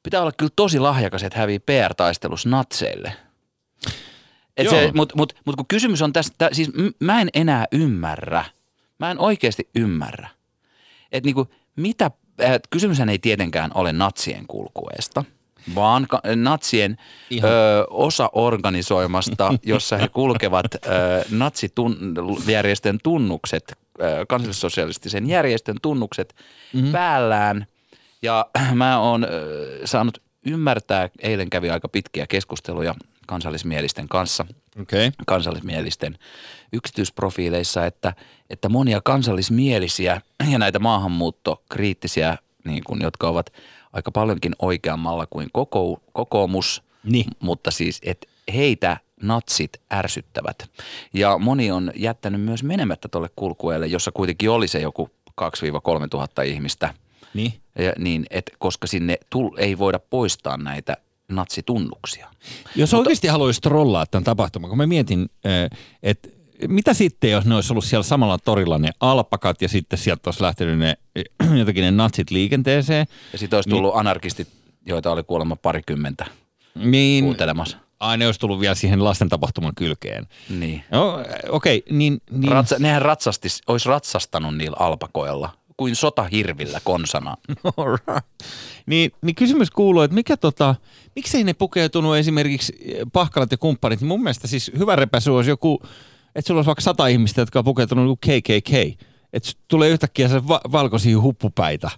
[0.03, 3.13] pitää olla kyllä tosi lahjakas, että hävii PR-taistelussa natseille.
[4.57, 8.45] Et se, mut, mut, mut kun kysymys on tästä, siis mä en enää ymmärrä,
[8.99, 10.29] mä en oikeasti ymmärrä,
[11.13, 12.11] että niinku, mitä,
[12.43, 15.25] äh, kysymyshän ei tietenkään ole natsien kulkueesta,
[15.75, 16.97] vaan ka- natsien
[17.31, 17.51] Ihan.
[17.51, 20.79] ö, osa organisoimasta, jossa he kulkevat ö,
[21.31, 23.79] natsijärjestön tunnukset,
[24.29, 26.35] kansallissosialistisen järjestön tunnukset
[26.75, 26.93] mm-hmm.
[26.93, 27.67] päällään.
[28.23, 29.27] Ja mä oon
[29.85, 32.95] saanut ymmärtää, eilen kävi aika pitkiä keskusteluja
[33.27, 34.47] kansallismielisten kanssa.
[34.83, 35.13] Okay.
[35.27, 36.19] kansallismielisten
[36.73, 38.13] yksityisprofiileissa, että,
[38.51, 40.21] että monia kansallismielisiä
[40.53, 43.53] ja näitä maahanmuuttokriittisiä, niin kuin, jotka ovat
[43.93, 47.31] aika paljonkin oikeammalla kuin koko, kokoomus, Niin.
[47.41, 50.71] mutta siis, että heitä natsit ärsyttävät.
[51.15, 55.45] Ja moni on jättänyt myös menemättä tuolle kulkueelle, jossa kuitenkin oli se joku 2-3
[56.11, 56.95] tuhatta ihmistä,
[57.35, 57.53] Niin.
[57.79, 60.97] ja niin, et, koska sinne tul, ei voida poistaa näitä
[61.29, 62.29] natsitunnuksia.
[62.77, 65.29] Jos oikeasti haluaisi trollaa tämän tapahtuman, kun mä mietin,
[66.03, 66.29] että
[66.69, 70.43] mitä sitten, jos ne olisi ollut siellä samalla torilla ne alpakat ja sitten sieltä olisi
[70.43, 70.97] lähtenyt ne
[71.59, 73.07] jotenkin ne natsit liikenteeseen.
[73.33, 74.01] Ja sitten olisi tullut niin.
[74.01, 74.49] anarkistit,
[74.87, 76.27] joita oli kuulemma parikymmentä
[76.75, 77.77] Niin, kuuntelemassa.
[78.01, 80.27] Aina olisi tullut vielä siihen lasten tapahtuman kylkeen.
[80.49, 80.85] Niin.
[80.91, 82.21] No, okei, okay, niin...
[82.31, 87.37] niin Ratsa, nehän ratsasti, olisi ratsastanut niillä alpakoilla kuin sotahirvillä konsana.
[87.77, 88.29] Alright.
[88.87, 90.75] Niin, niin kysymys kuuluu, että mikä tota,
[91.17, 92.73] miksei ne pukeutunut esimerkiksi
[93.13, 95.83] pahkalat ja kumppanit, mun mielestä siis hyvä repäsy olisi joku,
[96.35, 99.01] että sulla olisi vaikka sata ihmistä, jotka on pukeutunut KKK,
[99.33, 101.91] että tulee yhtäkkiä se va- valkoisia huppupäitä,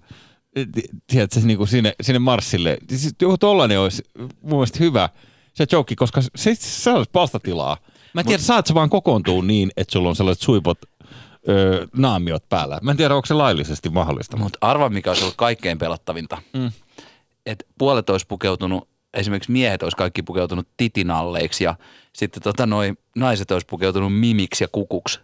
[1.06, 2.78] tiedätkö, niin kuin sinne, sinne marssille.
[2.90, 4.02] Siis joku tollainen olisi
[4.42, 5.08] mun mielestä hyvä
[5.54, 7.76] se joke, koska se, se olisi palstatilaa.
[8.14, 8.46] Mä en tiedä, Mut...
[8.46, 10.78] saat sä vaan kokoontua niin, että sulla on sellaiset suipot
[11.48, 12.78] öö, naamiot päällä.
[12.82, 14.36] Mä en tiedä, onko se laillisesti mahdollista.
[14.36, 16.42] Mutta arva, mikä olisi ollut kaikkein pelottavinta.
[16.52, 16.72] Mm.
[17.46, 21.76] Että puolet olisi pukeutunut, esimerkiksi miehet olisi kaikki pukeutunut titinalleiksi ja
[22.12, 25.20] sitten tota noi naiset olisi pukeutunut mimiksi ja kukuksi.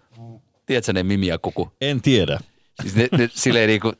[0.66, 1.72] Tiedätkö ne mimi ja kuku?
[1.80, 2.38] En tiedä.
[2.82, 3.92] Siis ne, ne silleen niinku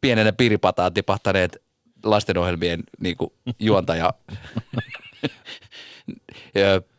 [0.00, 1.62] pienenä piripataan tipahtaneet
[2.04, 4.14] lastenohjelmien niinku juontaja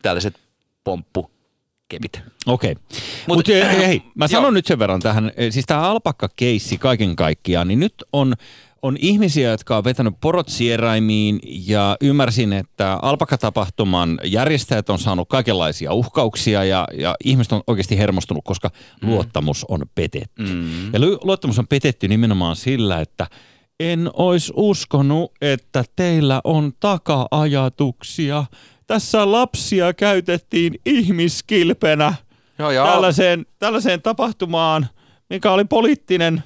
[0.02, 0.34] tällaiset
[0.84, 2.22] pomppukepit.
[2.46, 2.72] Okei.
[2.72, 2.74] Okay.
[2.74, 4.50] Mut- Mutta Mut, hei, mä sanon Joo.
[4.50, 8.34] nyt sen verran tähän, siis tämä alpakka-keissi kaiken kaikkiaan, niin nyt on,
[8.82, 15.92] on ihmisiä, jotka on vetänyt porot sieraimiin ja ymmärsin, että alpakatapahtuman järjestäjät on saanut kaikenlaisia
[15.92, 18.70] uhkauksia ja, ja ihmiset on oikeasti hermostunut, koska
[19.02, 19.08] mm.
[19.08, 20.42] luottamus on petetty.
[20.42, 20.92] Mm.
[20.92, 23.26] Ja lu- luottamus on petetty nimenomaan sillä, että
[23.80, 28.44] en olisi uskonut, että teillä on taka-ajatuksia.
[28.86, 32.14] Tässä lapsia käytettiin ihmiskilpenä
[32.58, 32.86] Joo, joo.
[32.86, 34.86] tällaiseen, tällaiseen tapahtumaan,
[35.30, 36.42] mikä oli poliittinen,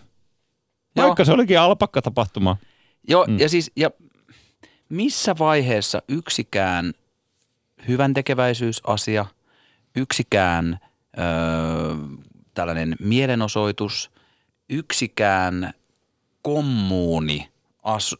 [0.96, 1.06] Joo.
[1.06, 2.56] vaikka se olikin alpakka-tapahtuma.
[3.08, 3.38] Joo, mm.
[3.38, 3.90] ja siis, ja
[4.88, 6.92] missä vaiheessa yksikään
[7.88, 9.26] hyvän tekeväisyysasia,
[9.96, 10.78] yksikään
[11.18, 11.24] öö,
[12.54, 14.10] tällainen mielenosoitus,
[14.68, 15.72] yksikään
[16.42, 17.48] kommuuni
[17.82, 18.16] as.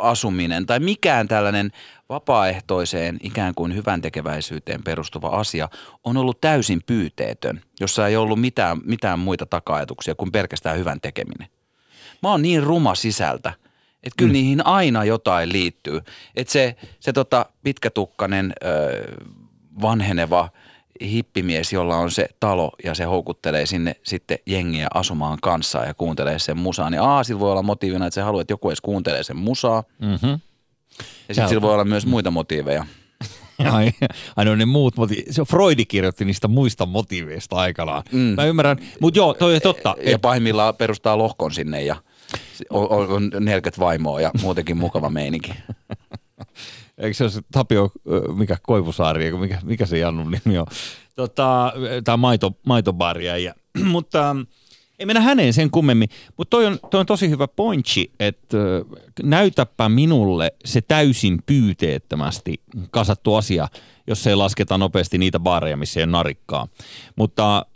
[0.00, 1.70] Asuminen tai mikään tällainen
[2.08, 5.68] vapaaehtoiseen ikään kuin hyvän tekeväisyyteen perustuva asia
[6.04, 11.48] on ollut täysin pyyteetön, jossa ei ollut mitään, mitään muita taka-ajatuksia kuin pelkästään hyvän tekeminen.
[12.22, 13.52] Mä oon niin ruma sisältä,
[14.02, 14.32] että kyllä mm.
[14.32, 16.00] niihin aina jotain liittyy.
[16.36, 18.68] Että se, se tota pitkätukkanen ö,
[19.82, 20.48] vanheneva
[21.02, 26.38] hippimies, jolla on se talo ja se houkuttelee sinne sitten jengiä asumaan kanssaan ja kuuntelee
[26.38, 29.22] sen musaa, niin aa, sillä voi olla motiivina, että se haluaa, että joku edes kuuntelee
[29.22, 29.84] sen musaa.
[29.98, 30.40] Mm-hmm.
[31.28, 32.86] Ja sitten sillä voi olla myös muita motiiveja.
[33.72, 33.90] Ai,
[34.36, 35.26] ai no ne muut motiivit.
[35.30, 38.02] Se Freudi kirjoitti niistä muista motiiveista aikanaan.
[38.12, 38.18] Mm.
[38.18, 39.94] Mä ymmärrän, mutta joo, toi on totta.
[40.02, 41.96] Ja pahimmillaan perustaa lohkon sinne ja
[42.70, 45.52] on, on on 40 vaimoa ja muutenkin mukava meininki.
[46.98, 47.90] Eikö se ole se Tapio,
[48.36, 50.66] mikä Koivusaari, mikä, mikä se Jannun nimi on?
[51.14, 51.72] Tota,
[52.04, 54.40] tämä maito, maitobaari ja, mutta ähm,
[54.98, 56.08] ei mennä häneen sen kummemmin.
[56.36, 58.56] Mutta toi on, toi on tosi hyvä pointsi, että
[59.22, 63.68] näytäpä minulle se täysin pyyteettömästi kasattu asia,
[64.06, 66.68] jos ei lasketa nopeasti niitä baareja, missä ei ole narikkaa.
[67.16, 67.66] Mutta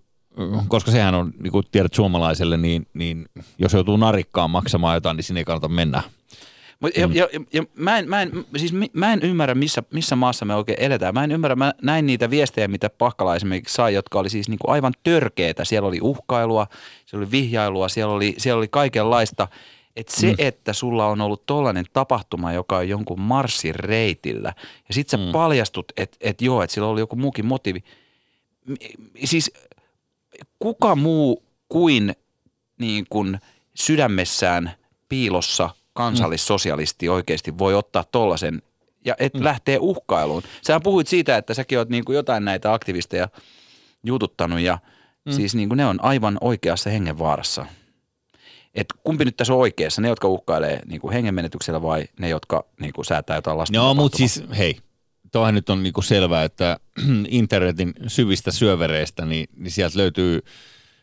[0.68, 3.26] koska sehän on, niin kuin tiedät suomalaiselle, niin, niin
[3.58, 6.02] jos joutuu narikkaan maksamaan jotain, niin sinne ei kannata mennä.
[6.82, 10.44] Mut, ja, ja, ja mä, en, mä, en, siis mä en ymmärrä, missä, missä maassa
[10.44, 11.14] me oikein eletään.
[11.14, 14.70] Mä en ymmärrä, mä näin niitä viestejä, mitä Pahkala esimerkiksi sai, jotka oli siis niinku
[14.70, 15.64] aivan törkeitä.
[15.64, 16.66] Siellä oli uhkailua,
[17.06, 19.48] siellä oli vihjailua, siellä oli, siellä oli kaikenlaista.
[19.96, 20.34] Et se, mm.
[20.38, 24.52] että sulla on ollut tollainen tapahtuma, joka on jonkun marssin reitillä,
[24.88, 25.32] ja sit sä mm.
[25.32, 27.84] paljastut, että et joo, että sillä oli joku muukin motiivi.
[29.24, 29.52] Siis
[30.58, 32.16] kuka muu kuin,
[32.78, 33.38] niin kuin
[33.74, 34.72] sydämessään
[35.08, 38.62] piilossa kansallissosialisti oikeasti voi ottaa tollasen
[39.04, 39.44] ja et mm.
[39.44, 40.42] lähtee uhkailuun.
[40.62, 43.28] Sähän puhuit siitä, että säkin oot niin kuin jotain näitä aktivisteja
[44.04, 44.78] jututtanut ja
[45.24, 45.32] mm.
[45.32, 47.66] siis niin kuin ne on aivan oikeassa hengenvaarassa.
[48.74, 52.64] että kumpi nyt tässä on oikeassa, ne jotka uhkailee niin kuin hengenmenetyksellä vai ne, jotka
[52.80, 54.78] niin kuin säätää jotain lasten Joo, mutta siis hei,
[55.32, 56.78] tuohan nyt on niinku selvää, että
[57.28, 60.42] internetin syvistä syövereistä, niin, niin sieltä löytyy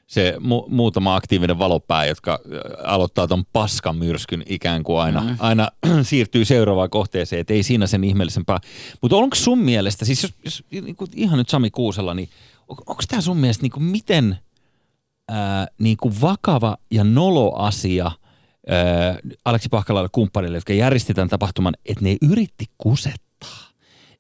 [0.10, 5.36] se mu- muutama aktiivinen valopää, jotka äh, aloittaa ton paskamyrskyn ikään kuin aina, mm.
[5.40, 5.68] aina
[6.02, 8.60] siirtyy seuraavaan kohteeseen, että ei siinä sen ihmeellisempää.
[9.02, 12.30] Mutta onko sun mielestä, siis jos, jos niinku ihan nyt Sami Kuusella, niin
[12.68, 14.38] on, onko tämä sun mielestä niinku miten
[15.28, 18.12] ää, niinku vakava ja nolo asia
[18.68, 23.60] ää, Aleksi Pahkalalle kumppanille, jotka järjesti tämän tapahtuman, että ne yritti kusettaa,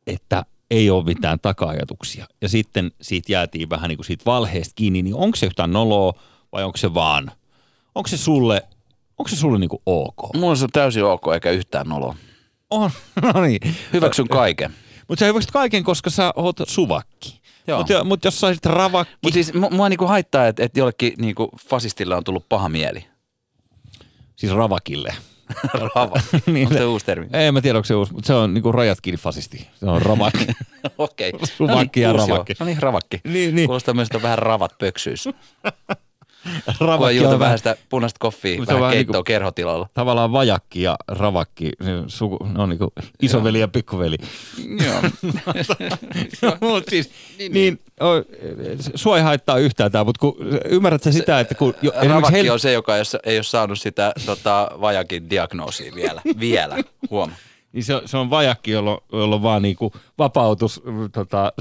[0.07, 2.25] että ei ole mitään taka-ajatuksia.
[2.41, 6.13] Ja sitten siitä jäätiin vähän niin kuin siitä valheesta kiinni, niin onko se yhtään noloa
[6.51, 7.31] vai onko se vaan,
[7.95, 8.61] onko se sulle,
[9.17, 10.15] onko se sulle niin kuin ok?
[10.35, 12.15] Mulla se on täysin ok eikä yhtään nolo.
[12.69, 12.91] On,
[13.33, 13.75] no niin.
[13.93, 14.73] Hyväksyn kaiken.
[15.07, 17.39] Mutta sä hyväksyt kaiken, koska sä oot suvakki.
[17.77, 21.13] Mutta mut jos sä olisit ravakki, Mutta siis mu- mua niinku haittaa, että, että jollekin
[21.17, 23.05] niinku fasistille on tullut paha mieli.
[24.35, 25.15] siis ravakille.
[25.95, 26.21] Rava.
[26.45, 27.27] Niin Onko se- uusi termi?
[27.33, 29.67] Ei mä tiedä, onko se uusi, mutta se on niinku rajat kiinni fasisti.
[29.75, 30.47] Se on ravakki.
[30.97, 31.31] Okei.
[31.43, 32.27] Suvakki ja uusi joo.
[32.27, 32.53] ravakki.
[32.59, 33.21] No niin, ravakki.
[33.23, 33.67] Niin, niin.
[33.67, 35.29] Kuulostaa myös, että on vähän ravat pöksyys.
[36.97, 39.89] Kun juotu on vähän sitä punaista koffia, se vähän keittoa niinku- kerhotilalla.
[39.93, 41.71] tavallaan vajakki ja ravakki,
[42.07, 44.17] suku, ne on niinku isoveli ja pikkuveli.
[44.85, 45.01] Joo.
[46.61, 48.07] Mut siis, niin, niin o,
[48.95, 52.51] sua ei haittaa yhtään tämä, mutta kun, ymmärrät sä sitä, että kun jo, Ravakki Hel-
[52.51, 56.21] on se, joka ei ole, ei ole saanut sitä tota, vajakin diagnoosia vielä.
[56.39, 56.77] Vielä.
[57.09, 57.33] Huoma.
[57.73, 61.53] Niin se, on- se on vajakki, jolla on vaan niinku vapautus mm, tota,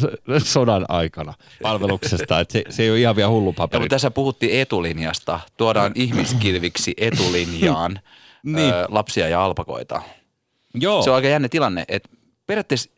[0.45, 3.81] sodan aikana palveluksesta, että se, se ei ole ihan vielä hullu Ja, paperi.
[3.81, 5.41] mutta tässä puhuttiin etulinjasta.
[5.57, 8.01] Tuodaan ihmiskilviksi etulinjaan
[8.43, 8.75] Niin.
[8.75, 10.03] ö, lapsia ja alpakoita.
[10.75, 11.03] Joo.
[11.03, 12.09] Se on aika jännä tilanne, että
[12.47, 12.91] periaatteessa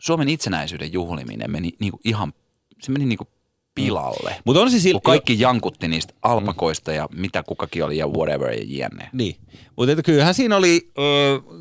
[0.00, 2.32] Suomen itsenäisyyden juhliminen meni niinku ihan,
[2.80, 3.28] se meni niinku
[3.76, 4.36] pilalle.
[4.44, 8.52] Mutta on se sillä, Kun kaikki jankutti niistä alpakoista ja mitä kukakin oli ja whatever
[8.52, 9.10] ja jne.
[9.12, 9.36] Niin,
[9.76, 10.92] mutta kyllähän siinä oli,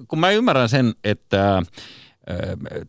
[0.08, 1.63] kun mä ymmärrän sen, että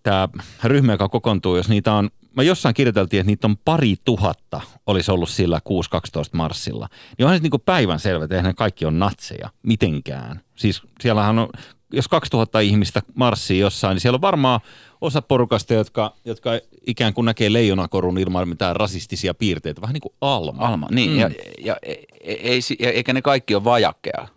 [0.03, 0.29] tämä
[0.65, 5.11] ryhmä, joka kokoontuu, jos niitä on, mä jossain kirjoiteltiin, että niitä on pari tuhatta olisi
[5.11, 8.99] ollut sillä 6.12 marssilla, niin onhan se niinku päivän selvä, että eihän ne kaikki on
[8.99, 10.41] natseja mitenkään.
[10.57, 11.49] Siis siellähän on,
[11.93, 14.61] jos 2000 ihmistä marssii jossain, niin siellä on varmaan
[15.07, 16.51] osa porukasta, jotka, jotka
[16.87, 20.66] ikään kuin näkee leijonakorun ilman mitään rasistisia piirteitä, vähän niin kuin Alma.
[20.66, 21.11] Alma, niin.
[21.11, 21.19] Mm.
[21.19, 24.29] Ja, ja, e- e- ei, ja, eikä ne kaikki ole vajakkeja,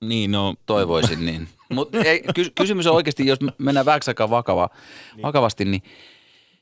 [0.00, 1.48] Niin, no, toivoisin niin.
[1.74, 1.98] Mutta
[2.34, 4.68] ky- kysymys on oikeasti, jos mennään vähäksi aikaa vakava,
[5.22, 5.82] vakavasti, niin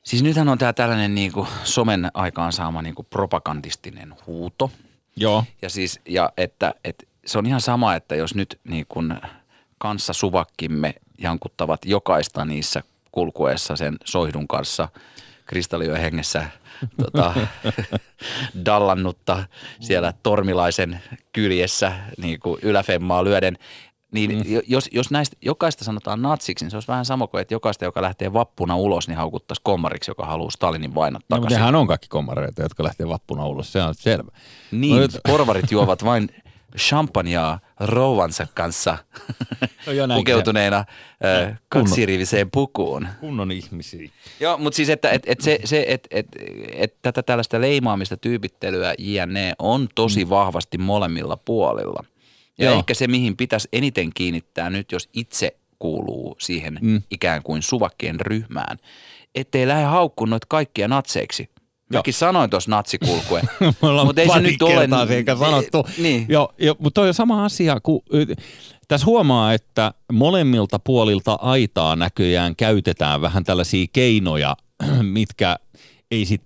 [0.03, 4.71] siis nythän on tämä tällainen niinku somen aikaan saama niinku propagandistinen huuto.
[5.15, 5.43] joo.
[5.61, 9.13] Ja siis, ja että, että se on ihan sama, että jos nyt niin kuin
[9.77, 14.89] kanssa suvakkimme jankuttavat jokaista niissä kulkuessa sen soihdun kanssa
[15.45, 16.45] kristalliojen hengessä
[17.03, 17.33] tota,
[18.65, 19.43] dallannutta
[19.79, 21.01] siellä tormilaisen
[21.33, 23.57] kyljessä niin kuin yläfemmaa lyöden,
[24.11, 24.43] niin mm.
[24.67, 28.01] jos, jos näistä jokaista sanotaan natsiksi, niin se olisi vähän sama kuin, että jokaista, joka
[28.01, 31.57] lähtee vappuna ulos, niin haukuttaisi kommariksi, joka haluaa Stalinin vainat No, takaisin.
[31.59, 34.31] nehän on kaikki komareita, jotka lähtee vappuna ulos, se on selvä.
[34.71, 36.29] Niin, No, no, porvarit juovat vain
[36.77, 38.97] champagnea rouvansa kanssa
[40.07, 40.85] No pukeutuneena
[41.69, 43.07] kaksiriviseen pukuun.
[43.19, 44.09] Kunnon ihmisiä.
[44.39, 46.27] Joo, mutta siis että et, et se, se että et,
[46.73, 49.53] et tätä tällaista leimaamista, tyypittelyä, jne.
[49.59, 52.03] on tosi vahvasti molemmilla puolilla.
[52.57, 52.79] Ja Joo.
[52.79, 57.01] ehkä se, mihin pitäisi eniten kiinnittää nyt, jos itse kuuluu siihen mm.
[57.11, 58.77] ikään kuin suvakkien ryhmään,
[59.35, 61.49] ettei lähde haukkuun noita kaikkia natseiksi.
[61.99, 63.41] Mäkin sanoin tuossa natsikulkue.
[63.81, 65.87] Me ollaan Mut ei se nyt ole- kertaa sekä sanottu.
[65.97, 66.25] Niin.
[66.29, 68.25] Joo, jo, mutta on sama asia, kun y,
[68.87, 74.55] tässä huomaa, että molemmilta puolilta aitaa näköjään käytetään vähän tällaisia keinoja,
[75.01, 75.55] mitkä
[76.11, 76.41] ei sit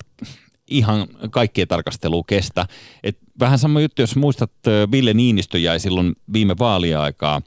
[0.70, 2.68] ihan kaikkien tarkastelua kestä.
[3.04, 4.52] Et vähän sama juttu, jos muistat,
[4.92, 7.42] Ville Niinistö jäi silloin viime vaaliaikaa,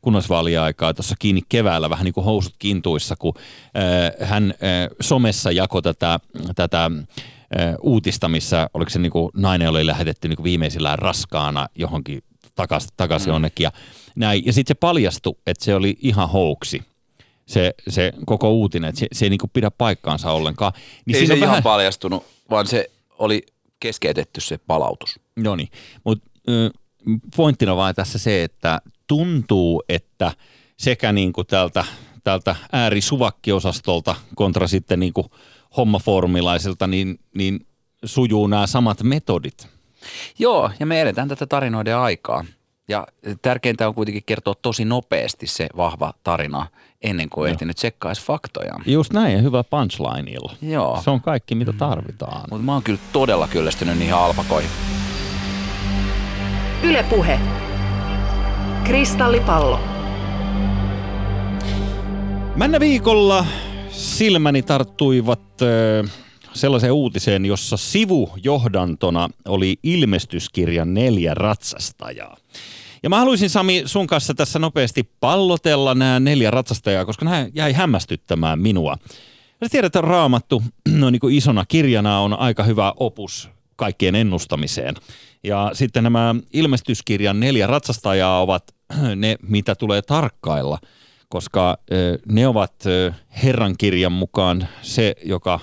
[0.00, 5.82] kunnallisvaaliaikaa tuossa kiinni keväällä vähän niin kuin housut kintuissa, kun äh, hän äh, somessa jakoi
[5.82, 6.20] tätä,
[6.56, 6.90] tätä äh,
[7.80, 12.22] uutista, missä oliko se niin kuin nainen oli lähetetty niin kuin viimeisillään raskaana johonkin
[12.54, 13.32] takaisin takas mm.
[13.32, 13.64] jonnekin.
[13.64, 13.72] Ja,
[14.16, 14.46] näin.
[14.46, 16.82] ja sitten se paljastui, että se oli ihan hoaxi.
[17.46, 20.72] Se, se koko uutinen, että se, se ei niin kuin pidä paikkaansa ollenkaan.
[21.06, 23.42] Niin Ei se ihan vähän, paljastunut, vaan se oli
[23.80, 25.20] keskeytetty se palautus.
[25.36, 25.68] No niin,
[26.04, 26.30] mutta
[27.36, 30.32] pointtina vaan tässä se, että tuntuu, että
[30.76, 31.84] sekä niin kuin tältä,
[32.24, 35.26] tältä äärisuvakkiosastolta kontra sitten niin kuin
[35.76, 37.66] hommafoorumilaisilta, niin, niin
[38.04, 39.68] sujuu nämä samat metodit.
[40.38, 42.44] Joo, ja me eletään tätä tarinoiden aikaa.
[42.88, 43.06] Ja
[43.42, 46.66] tärkeintä on kuitenkin kertoa tosi nopeasti se vahva tarina
[47.02, 48.74] ennen kuin ehtinyt tsekkaa edes faktoja.
[48.86, 50.56] Just näin, ja hyvä punchlineilla.
[50.62, 51.00] Joo.
[51.04, 52.40] Se on kaikki, mitä tarvitaan.
[52.50, 54.70] Mutta mä oon kyllä todella kyllästynyt niihin alpakoihin.
[56.82, 57.40] Yle Puhe.
[58.84, 59.80] Kristallipallo.
[62.56, 63.46] Männä viikolla
[63.92, 65.40] silmäni tarttuivat
[66.52, 72.36] sellaiseen uutiseen, jossa sivujohdantona oli ilmestyskirjan neljä ratsastajaa.
[73.02, 77.72] Ja mä haluaisin Sami sun kanssa tässä nopeasti pallotella nämä neljä ratsastajaa, koska nämä jäi
[77.72, 78.98] hämmästyttämään minua.
[79.64, 80.62] Sä tiedät, että raamattu
[81.00, 84.94] no niin kuin isona kirjana on aika hyvä opus kaikkien ennustamiseen.
[85.44, 88.64] Ja sitten nämä ilmestyskirjan neljä ratsastajaa ovat
[89.16, 90.78] ne, mitä tulee tarkkailla,
[91.32, 91.78] koska
[92.28, 92.74] ne ovat
[93.42, 95.60] Herran kirjan mukaan se, joka,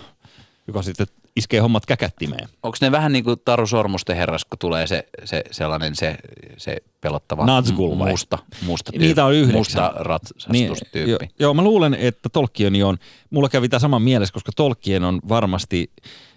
[0.67, 2.49] joka sitten iskee hommat käkättimeen.
[2.63, 6.15] Onko ne vähän niin kuin Taru Sormusten herras, kun tulee se, se sellainen se,
[6.57, 8.11] se pelottava Nazgul vai?
[8.11, 9.59] musta, musta tyyppi, Niitä on yhdeksän.
[9.59, 11.11] musta ratsastustyyppi.
[11.11, 12.97] jo, joo, mä luulen, että Tolkien on,
[13.29, 15.91] mulla kävi tämä sama mielessä, koska Tolkien on varmasti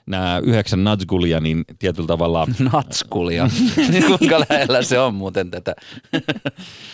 [0.06, 3.48] nämä yhdeksän Nazgulia, niin tietyllä tavalla, Natskulia.
[4.18, 5.74] Kuinka lähellä se on muuten tätä,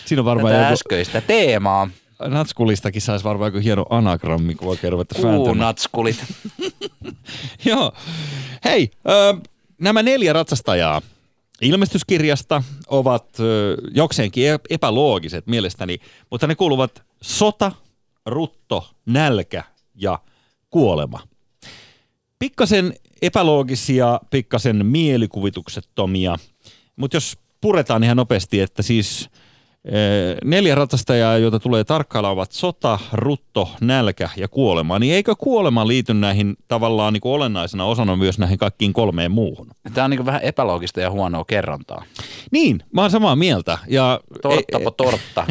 [0.04, 1.90] siinä on varmaan tätä joku, äskeistä teemaa.
[2.28, 5.58] Natskulistakin saisi varmaan joku hieno anagrammi, kun oikein ruveta Uu, vääntämään.
[5.58, 6.24] natskulit.
[7.64, 7.92] Joo.
[8.64, 9.34] Hei, ö,
[9.80, 11.02] nämä neljä ratsastajaa
[11.60, 15.98] ilmestyskirjasta ovat ö, jokseenkin ep- epäloogiset mielestäni,
[16.30, 17.72] mutta ne kuuluvat sota,
[18.26, 19.64] rutto, nälkä
[19.94, 20.18] ja
[20.70, 21.20] kuolema.
[22.38, 26.36] Pikkasen epäloogisia, pikkasen mielikuvituksettomia,
[26.96, 29.30] mutta jos puretaan ihan nopeasti, että siis
[30.44, 34.98] neljä ratsastajaa, joita tulee tarkkailla, ovat sota, rutto, nälkä ja kuolema.
[34.98, 39.68] Niin eikö kuolema liity näihin tavallaan niin kuin olennaisena osana myös näihin kaikkiin kolmeen muuhun?
[39.94, 42.04] Tämä on niin vähän epäloogista ja huonoa kerrontaa.
[42.50, 43.78] Niin, mä oon samaa mieltä.
[43.88, 45.46] Ja, Torttapo tortta.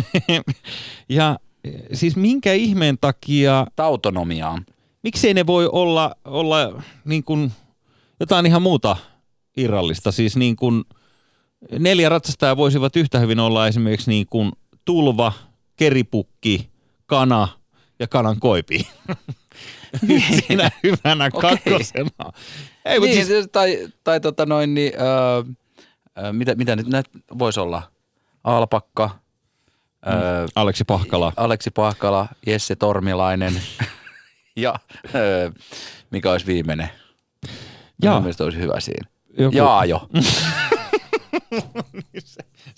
[1.09, 4.61] ja eh, siis minkä ihmeen takia Tautonomiaa.
[5.03, 7.51] miksei ne voi olla, olla niin kuin
[8.19, 8.97] jotain ihan muuta
[9.57, 10.11] irrallista.
[10.11, 10.83] Siis niin kuin
[11.79, 14.51] neljä ratsastajaa voisivat yhtä hyvin olla esimerkiksi niin kuin
[14.85, 15.33] tulva,
[15.75, 16.69] keripukki,
[17.05, 17.47] kana
[17.99, 18.87] ja kanan koipi.
[20.47, 21.49] Siinä hyvänä Okei.
[21.51, 22.31] kakkosena.
[22.85, 27.59] Ei, mutta niin, siis, tai, tai tota noin, niin, öö, mitä, mitä nyt näitä voisi
[27.59, 27.83] olla?
[28.43, 29.09] Alpakka,
[30.07, 30.13] öö,
[30.55, 31.33] Aleksi Pahkala.
[31.37, 33.61] Aleksi Pahkala, Jesse Tormilainen
[34.55, 34.75] ja
[35.15, 35.51] öö,
[36.11, 36.89] mikä olisi viimeinen?
[38.01, 38.13] Jaa.
[38.13, 39.09] Mun mielestä olisi hyvä siinä.
[39.37, 40.09] Joku- Jaajo,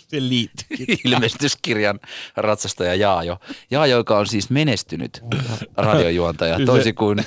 [0.08, 0.78] Se liittyy.
[1.06, 2.00] ilmestyskirjan
[2.36, 3.38] ratsastaja Jaajo.
[3.72, 5.24] Jaajo, joka on siis menestynyt
[5.78, 7.26] radiojuontaja, toisin kuin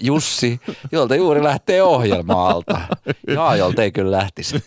[0.00, 0.60] Jussi,
[0.92, 2.80] jolta juuri lähtee ohjelmaalta.
[3.34, 4.62] Jaajolta ei kyllä lähtisi.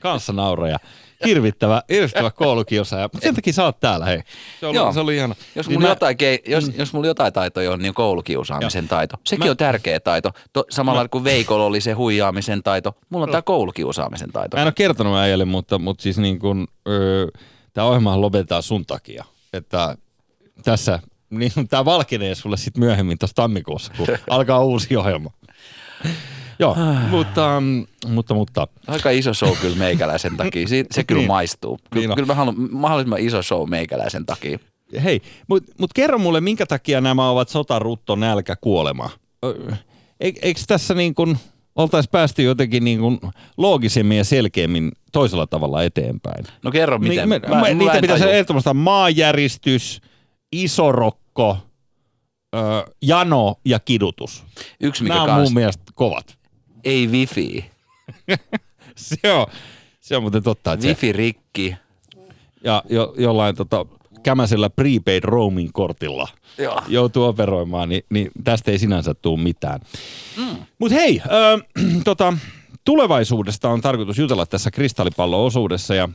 [0.00, 0.78] Kanssa nauraja.
[1.24, 3.08] Hirvittävä, hirvittävä koulukiusaaja.
[3.12, 4.20] Mutta sen takia sä oot täällä, hei.
[4.60, 4.92] Se oli, Joo.
[4.92, 5.34] se oli ihana.
[5.54, 9.16] Jos Niin mulla, mä- jotain, kei- jos, jos mulla jotain taitoja on, niin koulukiusaamisen taito.
[9.24, 10.30] Sekin Mä- on tärkeä taito.
[10.52, 14.56] To, samalla kuin Veikolla oli se huijaamisen taito, mulla on tämä koulukiusaamisen taito.
[14.56, 17.26] Mä en ole kertonut äijälle, mutta, mutta siis niin kuin, öö,
[17.74, 19.24] tämä ohjelma lopetetaan sun takia.
[19.52, 19.96] Että
[20.64, 20.98] tässä,
[21.30, 25.30] niin tämä valkenee sulle sitten myöhemmin tuossa tammikuussa, kun alkaa uusi ohjelma.
[26.58, 26.76] Joo,
[27.10, 30.68] mutta, mm, mutta, mutta Aika iso show kyllä meikäläisen takia.
[30.68, 31.28] Si- se kyllä Niin.
[31.28, 31.78] maistuu.
[31.94, 32.14] Niin Ky- on.
[32.14, 34.58] kyllä mä haluan mahdollisimman iso show meikäläisen takia.
[35.04, 39.10] hei, mutta mut kerro mulle, minkä takia nämä ovat sota, rutto, nälkä, kuolema?
[40.24, 41.38] Eik- Eikö tässä niin kuin
[41.76, 43.18] oltaisiin päästy jotenkin niin kuin
[43.56, 46.44] loogisemmin ja selkeämmin toisella tavalla eteenpäin?
[46.62, 47.16] No kerro miten.
[47.16, 50.00] Niin, Mä- mä, mä niitä en pitäisi ehdottomasti maanjäristys,
[50.52, 51.58] isorokko,
[52.56, 52.58] ö,
[53.02, 54.44] jano ja kidutus.
[54.80, 56.35] Yksi mikä Nämä on kans, mun mielestä kovat.
[56.86, 57.70] Ei wifi.
[58.96, 59.46] Se on,
[60.00, 60.72] se on muuten totta.
[60.72, 61.76] Että se, Wifi rikki.
[62.64, 63.86] ja jo, jollain tota,
[64.22, 66.28] kämäisellä prepaid roaming kortilla
[66.58, 66.82] Joo.
[66.88, 69.80] joutuu operoimaan, niin, niin tästä ei sinänsä tule mitään.
[70.36, 70.56] Mm.
[70.78, 71.58] Mutta hei, ö,
[72.04, 72.32] tota,
[72.84, 76.08] tulevaisuudesta on tarkoitus jutella tässä kristallipallo-osuudessa ja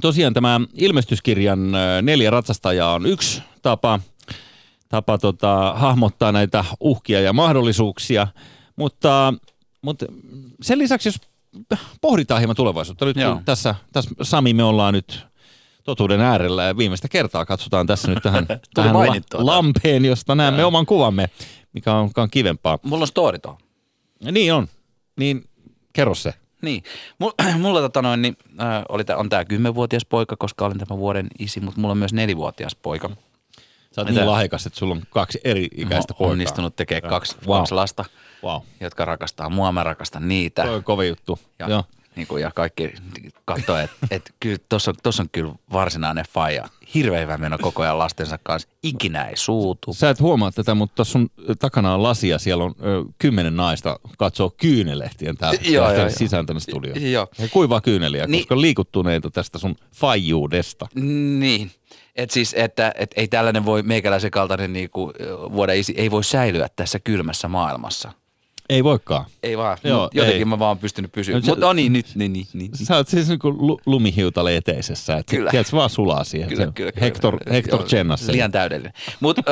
[0.00, 4.00] tosiaan tämä ilmestyskirjan ö, neljä ratsastajaa on yksi tapa,
[4.88, 8.26] tapa tota, hahmottaa näitä uhkia ja mahdollisuuksia,
[8.76, 9.34] mutta,
[9.84, 10.06] mutta
[10.62, 11.20] sen lisäksi jos
[12.00, 13.34] pohditaan hieman tulevaisuutta, nyt Joo.
[13.34, 15.26] kun tässä, tässä Sami me ollaan nyt
[15.84, 20.86] totuuden äärellä ja viimeistä kertaa katsotaan tässä nyt tähän, tähän la- lampeen, josta näemme oman
[20.86, 21.26] kuvamme,
[21.72, 22.78] mikä on, mikä on kivempaa.
[22.82, 23.60] Mulla on story tuohon.
[24.32, 24.68] Niin on,
[25.16, 25.44] niin
[25.92, 26.34] kerro se.
[26.62, 26.82] Niin.
[27.18, 31.26] Mulla, mulla tota noin, niin, äh, oli on tämä kymmenvuotias poika, koska olen tämän vuoden
[31.38, 33.10] isi, mutta mulla on myös nelivuotias poika.
[33.94, 36.32] Sä oot niin lahjakas, että sulla on kaksi eri ikäistä poikaa.
[36.32, 37.58] onnistunut tekemään kaksi, Wow.
[37.58, 38.04] kaksi lasta,
[38.44, 38.62] Wow.
[38.80, 40.62] jotka rakastaa mua, mä rakastan niitä.
[40.62, 41.38] Toi on kovin juttu.
[41.58, 41.84] Ja Joo.
[42.16, 42.94] Niin kuin, ja kaikki
[43.44, 46.68] katsoo, että et, kyllä tuossa on, tossa on kyllä varsinainen faija.
[46.94, 48.68] Hirveän hyvä meno koko ajan lastensa kanssa.
[48.82, 49.92] Ikinä ei suutu.
[49.94, 52.38] Sä et huomaa tätä, mutta tuossa sun takana on lasia.
[52.38, 57.12] Siellä on ö, kymmenen naista katsoo kyynelehtien täältä Joo, tänne joo, sisään tänne studioon.
[57.12, 57.26] Joo.
[57.38, 58.42] He kuivaa kyyneliä, Niin.
[58.42, 60.86] koska liikuttuneita tästä sun faijuudesta.
[61.38, 61.70] Niin.
[62.16, 65.12] Et siis, että et ei tällainen voi, meikäläisen kaltainen niinku,
[65.52, 68.12] vuoda, ei, ei voi säilyä tässä kylmässä maailmassa.
[68.68, 69.24] Ei voikaan.
[69.42, 69.78] Ei vaan.
[69.84, 70.44] Joo, jotenkin ei.
[70.44, 71.34] mä vaan pystynyt pysyä.
[71.40, 72.70] Mutta no niin, nyt, niin, niin, niin.
[72.76, 75.50] Sä oot siis niinku lu- lumihiutale eteisessä, että Kyllä.
[75.50, 76.48] tiedät, se vaan sulaa siihen.
[76.48, 77.04] Kyllä, kyllä, kyllä.
[77.06, 78.28] Hector, Hector Joo, Chennas.
[78.28, 78.92] Liian täydellinen.
[79.20, 79.42] Mutta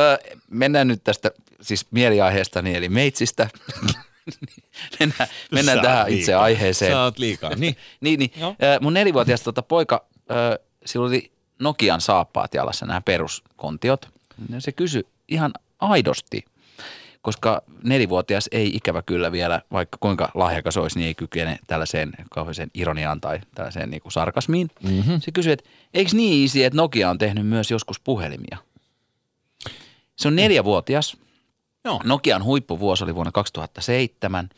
[0.51, 3.49] mennään nyt tästä siis mieliaiheestani eli meitsistä.
[5.01, 6.43] mennään mennään Sä tähän oot itse liikaa.
[6.43, 6.93] aiheeseen.
[6.93, 7.51] Sä oot liikaa.
[7.57, 7.77] Niin.
[8.01, 8.33] Niin, niin.
[8.41, 8.55] Joo.
[8.81, 14.09] Mun nelivuotias tota, poika, ö, sillä oli Nokian saappaat jalassa, nämä peruskontiot.
[14.51, 16.45] Ja se kysyi ihan aidosti,
[17.23, 22.71] koska nelivuotias ei ikävä kyllä vielä, vaikka kuinka lahjakas olisi, niin ei kykene tällaiseen kauheeseen
[22.75, 24.71] ironiaan tai tällaiseen niin kuin sarkasmiin.
[24.83, 25.21] Mm-hmm.
[25.21, 28.59] Se kysyi, että eikö niin isi, että Nokia on tehnyt myös joskus puhelimia?
[30.17, 31.17] Se on neljävuotias.
[31.85, 32.01] Joo.
[32.05, 34.49] Nokian huippuvuosi oli vuonna 2007,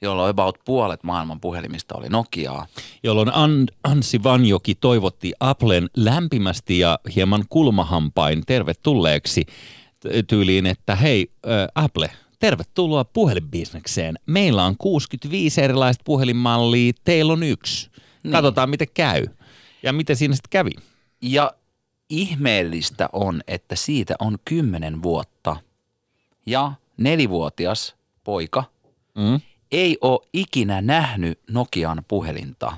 [0.00, 2.66] jolloin about puolet maailman puhelimista oli Nokiaa.
[3.02, 9.46] jolloin An- Anssi Vanjoki toivotti Applen lämpimästi ja hieman kulmahampain tervetulleeksi
[10.26, 14.18] tyyliin, että hei äh, Apple, tervetuloa puhelinbisnekseen.
[14.26, 17.90] Meillä on 65 erilaista puhelinmallia, teillä on yksi.
[18.32, 19.26] Katsotaan miten käy.
[19.82, 20.70] Ja miten siinä sitten kävi?
[21.22, 21.52] Ja
[22.10, 25.56] ihmeellistä on, että siitä on kymmenen vuotta
[26.46, 28.64] ja nelivuotias poika
[29.14, 29.40] Mm.
[29.72, 32.76] ei ole ikinä nähnyt Nokian puhelinta.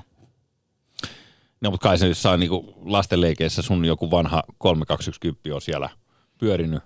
[1.61, 5.89] No mutta kai se jossain niinku lastenleikeissä sun joku vanha 3210 on siellä
[6.37, 6.83] pyörinyt.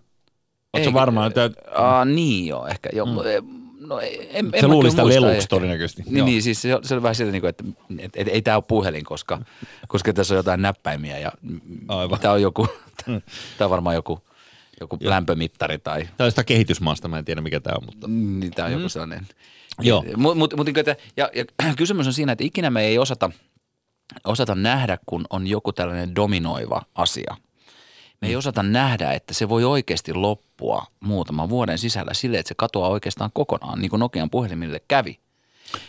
[0.74, 3.06] Oletko varmaan, että Aa, niin joo, ehkä joo.
[3.06, 3.60] Mm.
[3.80, 6.04] No, en, en se luuli sitä leluksi todennäköisesti?
[6.06, 7.64] Niin, niin siis se, se oli vähän sillä, niin että
[8.00, 9.42] et, et, ei tämä ole puhelin, koska,
[9.88, 11.32] koska tässä on jotain näppäimiä ja
[11.88, 12.20] Aivan.
[12.20, 12.68] tämä on joku,
[13.58, 14.20] tämä on varmaan joku,
[14.80, 18.08] joku lämpömittari tai Tämä on jostain kehitysmaasta, mä en tiedä mikä tämä on, mutta...
[18.08, 19.28] niin tämä on joku sellainen.
[19.82, 20.06] Joo.
[20.18, 21.46] Mut, mut, mut, niin, että, ja, ja
[21.78, 23.32] kysymys on siinä, että ikinä me ei osata,
[24.26, 27.36] osata nähdä, kun on joku tällainen dominoiva asia.
[28.22, 32.56] Me ei osata nähdä, että se voi oikeasti loppua muutaman vuoden sisällä sille, että se
[32.56, 35.20] katoaa oikeastaan kokonaan, niin kuin Nokian puhelimille kävi.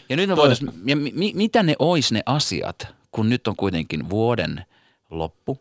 [0.09, 3.57] Ja nyt me voitaisiin, ja mi, mi, mitä ne ois ne asiat, kun nyt on
[3.57, 4.65] kuitenkin vuoden
[5.11, 5.59] loppu,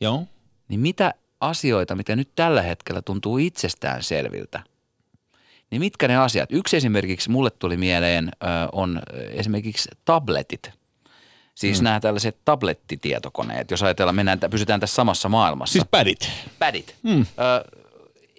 [0.00, 0.24] Joo.
[0.68, 4.62] niin mitä asioita, mitä nyt tällä hetkellä tuntuu itsestään selviltä,
[5.70, 6.52] niin mitkä ne asiat?
[6.52, 8.30] Yksi esimerkiksi mulle tuli mieleen
[8.72, 10.70] on esimerkiksi tabletit.
[11.54, 11.84] Siis mm.
[11.84, 15.72] nämä tällaiset tablettitietokoneet, jos ajatellaan, mennään, pysytään tässä samassa maailmassa.
[15.72, 16.30] Siis pädit.
[16.58, 16.94] pädit.
[17.02, 17.20] Mm.
[17.20, 17.80] Ö,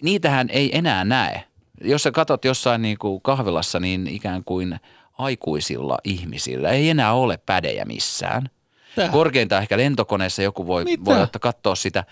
[0.02, 1.44] niitähän ei enää näe.
[1.82, 4.80] Jos sä katsot jossain niin kuin kahvilassa, niin ikään kuin
[5.18, 8.50] aikuisilla ihmisillä ei enää ole pädejä missään.
[8.96, 9.10] Tää.
[9.10, 11.06] Korkeintaan ehkä lentokoneessa joku voi, Mitä?
[11.06, 12.04] voi ottaa katsoa sitä.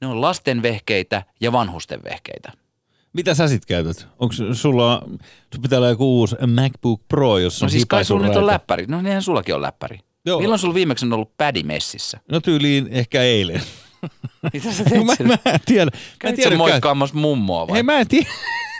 [0.00, 2.52] Ne on lasten vehkeitä ja vanhusten vehkeitä.
[3.12, 4.06] Mitä sä sit käytät?
[4.18, 5.02] Onko sulla,
[5.54, 8.46] sun pitää olla joku uusi MacBook Pro, jossa No on siis kai sulla nyt on
[8.46, 8.86] läppäri.
[8.86, 9.98] No niinhän sullakin on läppäri.
[10.26, 10.40] Joo.
[10.40, 12.20] Milloin sulla viimeksi on ollut pädi messissä?
[12.30, 13.62] No tyyliin ehkä eilen.
[14.52, 15.90] Mitä sä teet mä, mä en tiedä.
[16.24, 17.74] Mä en tiedä moikkaamassa mummoa vai?
[17.74, 18.28] Hei, mä en tiedä.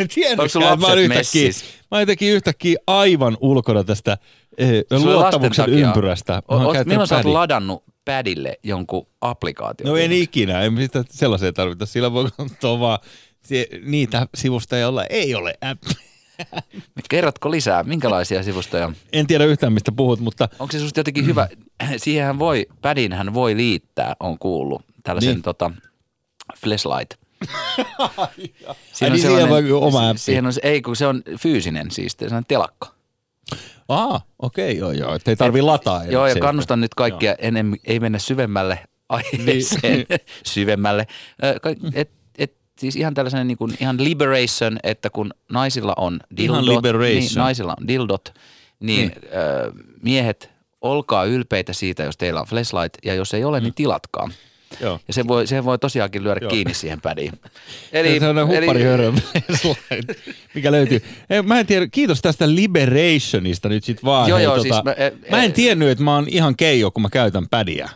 [0.00, 1.50] Että mä lapset yhtäkkiä,
[1.90, 4.18] mä jotenkin yhtäkkiä aivan ulkona tästä
[4.58, 6.32] eh, luottamuksen ympyrästä.
[6.32, 9.88] Mä O- oot- Milloin sä oot ladannut pädille jonkun applikaation?
[9.90, 11.86] No en ikinä, en sitä sellaisia tarvita.
[11.86, 12.98] Sillä voi katsoa vaan
[13.44, 15.82] se, niitä sivustoja, joilla ei ole app.
[17.10, 18.86] Kerrotko lisää, minkälaisia sivustoja?
[18.86, 18.96] on?
[19.12, 21.48] En tiedä yhtään, mistä puhut, mutta Onko se susta jotenkin hyvä?
[21.96, 25.34] Siihenhän voi, pädinhän voi liittää, on kuullut, tällaisen Niin.
[25.36, 25.42] niin.
[25.42, 25.70] tota,
[26.60, 27.10] flashlight.
[28.18, 30.18] Ai niin, siihen voi oma appi.
[30.18, 32.94] Siihen on, se- ei kun se on fyysinen siis, se on telakka.
[33.88, 36.04] Aa, okei, joo, joo, ettei tarvii lataa.
[36.04, 38.78] Joo, ja kannustan nyt kaikkia, ennen, ei mennä syvemmälle
[39.08, 40.06] aiheeseen, Niin.
[40.46, 41.06] syvemmälle.
[41.62, 42.10] Ka- Et, et,
[42.82, 47.88] siis ihan tällainen niin kuin, ihan liberation, että kun naisilla on dildot, niin, naisilla on
[47.88, 48.34] dildot,
[48.80, 49.12] niin, niin.
[49.34, 49.72] Ö,
[50.02, 54.30] miehet, olkaa ylpeitä siitä, jos teillä on flashlight, ja jos ei ole, niin tilatkaa.
[54.80, 55.00] Joo.
[55.08, 56.50] Ja se voi, se voi tosiaankin lyödä Joo.
[56.50, 57.32] kiinni siihen pädiin.
[57.92, 58.82] Eli, se on huppari
[60.54, 61.02] mikä löytyy.
[61.30, 64.28] Ei, mä en tiedä, kiitos tästä liberationista nyt sit vaan.
[64.28, 66.56] Joo, Hei, joo, tota, siis mä- e- mä en e- tiennyt, että mä oon ihan
[66.56, 67.90] keijo, kun mä käytän pädiä.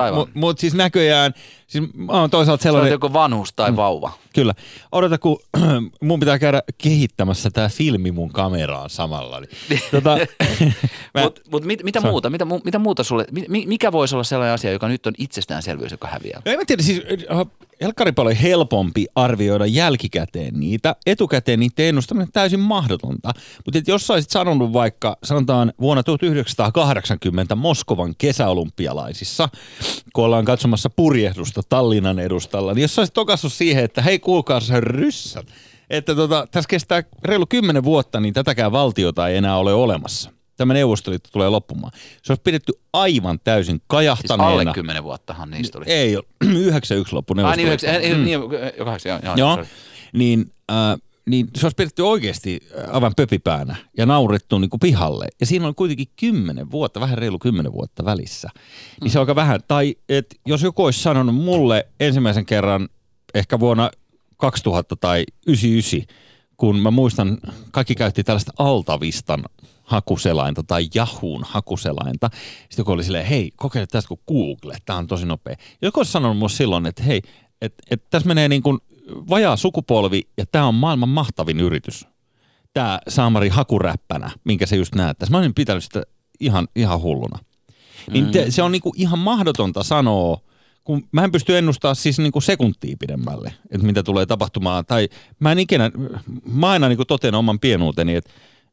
[0.00, 0.14] Aivan.
[0.14, 1.34] Mutta mut siis näköjään,
[1.66, 4.12] siis mä oon toisaalta Se on sellainen, joko vanhus tai vauva.
[4.34, 4.54] kyllä.
[4.92, 5.38] Odota, kun
[6.02, 9.40] mun pitää käydä kehittämässä tää filmi mun kameraan samalla.
[9.40, 10.18] Niin, tota,
[11.14, 14.24] mä, Mutta mut mit, mitä, muuta, mitä, mitä muuta sulle, mi, mi- mikä voisi olla
[14.24, 16.42] sellainen asia, joka nyt on itsestäänselvyys joka häviää.
[16.44, 17.02] No en mä tiedä, siis
[17.80, 20.96] helkkari paljon helpompi arvioida jälkikäteen niitä.
[21.06, 23.32] Etukäteen niitä ennustaminen on täysin mahdotonta.
[23.64, 29.48] Mutta jos sä olisit sanonut vaikka, sanotaan vuonna 1980 Moskovan kesäolympialaisissa,
[30.12, 34.60] kun ollaan katsomassa purjehdusta Tallinnan edustalla, niin jos sä olisit tokassut siihen, että hei kuulkaa
[34.60, 35.46] se ryssät,
[35.90, 40.41] että tota, tässä kestää reilu kymmenen vuotta, niin tätäkään valtiota ei enää ole olemassa.
[40.62, 41.92] Tämä neuvostoliitto tulee loppumaan.
[42.22, 44.52] Se olisi pidetty aivan täysin Siis kajahtaneena.
[44.52, 45.84] alle kymmenen vuottahan niistä oli.
[45.88, 46.24] Ei ole.
[46.66, 48.06] 91 loppu Ai niin, Neuvostoliitto.
[48.06, 48.24] yhdeksän, mm.
[48.24, 48.40] niin,
[48.84, 49.64] kahdeksan, joo, joo, Joo.
[50.12, 52.60] Niin, äh, niin se olisi pidetty oikeasti
[52.92, 55.28] aivan pöpipäänä ja naurettu niin kuin pihalle.
[55.40, 58.48] Ja siinä on kuitenkin kymmenen vuotta, vähän reilu kymmenen vuotta välissä.
[59.00, 59.60] Niin se on aika vähän.
[59.68, 62.88] Tai et, jos joku olisi sanonut mulle ensimmäisen kerran
[63.34, 63.90] ehkä vuonna
[64.36, 66.16] 2000 tai 99,
[66.62, 67.38] kun mä muistan,
[67.70, 69.44] kaikki käytti tällaista Altavistan
[69.82, 72.30] hakuselainta tai Yahoon hakuselainta.
[72.32, 75.56] Sitten joku oli silleen, hei, kokeile tästä kuin Google, tämä on tosi nopea.
[75.82, 77.22] Joku olisi sanonut mulle silloin, että hei,
[77.60, 82.06] että et tässä menee niin kuin vajaa sukupolvi ja tämä on maailman mahtavin yritys.
[82.74, 85.32] Tämä Saamari hakuräppänä, minkä se just näet tässä.
[85.32, 86.02] Mä olin pitänyt sitä
[86.40, 87.38] ihan, ihan hulluna.
[88.12, 90.38] Niin te, se on niinku ihan mahdotonta sanoa,
[90.84, 94.86] kun mä en pysty ennustamaan siis niinku sekuntia pidemmälle, että mitä tulee tapahtumaan.
[94.86, 95.08] Tai
[95.38, 95.90] mä en ikinä,
[96.46, 98.30] mä aina niinku totean oman pienuuteni, että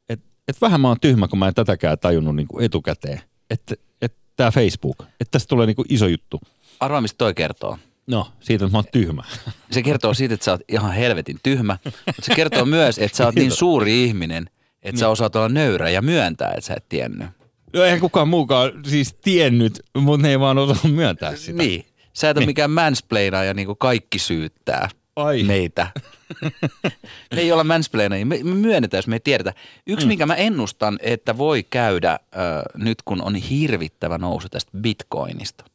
[0.09, 3.21] et, et vähän mä oon tyhmä, kun mä en tätäkään tajunnut niinku etukäteen.
[3.49, 6.41] Että et tämä Facebook, että tästä tulee niinku iso juttu.
[6.79, 7.77] Arvaa, mistä toi kertoo.
[8.07, 9.23] No, siitä että mä oon tyhmä.
[9.71, 13.25] Se kertoo siitä, että sä oot ihan helvetin tyhmä, mutta se kertoo myös, että sä
[13.25, 14.49] oot niin suuri ihminen,
[14.81, 17.27] että sä osaat olla nöyrä ja myöntää, että sä et tiennyt.
[17.73, 21.57] No eihän kukaan muukaan siis tiennyt, mutta ne ei vaan osaa myöntää sitä.
[21.57, 21.85] Niin.
[22.19, 25.43] Sä et ole mikään mansplainaaja, niin kuin kaikki syyttää Ai.
[25.43, 25.87] meitä.
[27.35, 29.53] me ei olla mansplainajia, me, me myönnetään, jos me ei tiedetä.
[29.87, 30.07] Yksi, mm.
[30.07, 32.19] minkä mä ennustan, että voi käydä äh,
[32.75, 35.65] nyt, kun on hirvittävä nousu tästä bitcoinista.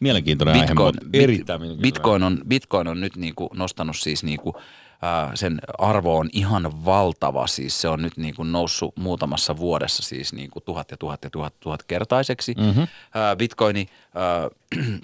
[0.00, 1.82] Mielenkiintoinen aihe, Bitcoin, mutta erittäin mielenkiintoinen.
[1.82, 7.46] Bitcoin on, Bitcoin on nyt niinku nostanut siis niinku, äh, sen arvo on ihan valtava.
[7.46, 11.60] Siis se on nyt niinku noussut muutamassa vuodessa siis niinku tuhat ja tuhat ja tuhat,
[11.60, 12.54] tuhat kertaiseksi.
[12.58, 12.82] Mm-hmm.
[12.82, 15.00] Äh, Bitcoini, äh,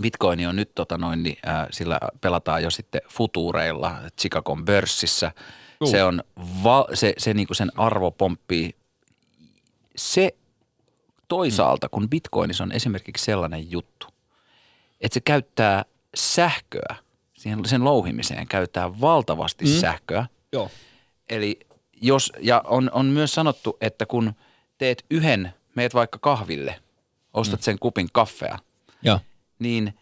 [0.00, 5.32] Bitcoini on nyt tota noin, niin, äh, sillä pelataan jo sitten futureilla Chicagon pörssissä.
[5.80, 5.90] Juu.
[5.90, 6.22] Se on,
[6.64, 8.74] va, se, se niinku sen arvo pomppii.
[9.96, 10.34] Se
[11.28, 14.06] toisaalta, kun Bitcoinissa on esimerkiksi sellainen juttu,
[15.00, 15.84] että se käyttää
[16.14, 16.96] sähköä,
[17.34, 19.70] siihen, sen louhimiseen käyttää valtavasti mm.
[19.70, 20.26] sähköä.
[20.52, 20.70] Joo.
[21.30, 21.60] Eli
[22.00, 24.32] jos, ja on, on myös sanottu, että kun
[24.78, 26.80] teet yhden, meet vaikka kahville,
[27.34, 27.64] ostat mm.
[27.64, 28.58] sen kupin kaffea,
[29.02, 29.20] Joo.
[29.58, 29.94] Niin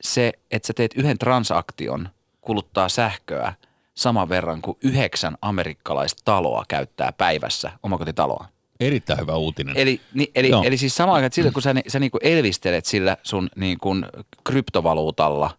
[0.00, 2.08] se, että sä teet yhden transaktion,
[2.40, 3.52] kuluttaa sähköä
[3.94, 8.48] saman verran kuin yhdeksän amerikkalaista taloa käyttää päivässä, omakotitaloa.
[8.80, 9.76] Erittäin hyvä uutinen.
[9.76, 10.62] Eli, ni, eli, Joo.
[10.62, 13.96] eli siis samaan aikaan, että sillä, kun sä, sä niinku elvistelet sillä sun niinku
[14.44, 15.50] kryptovaluutalla,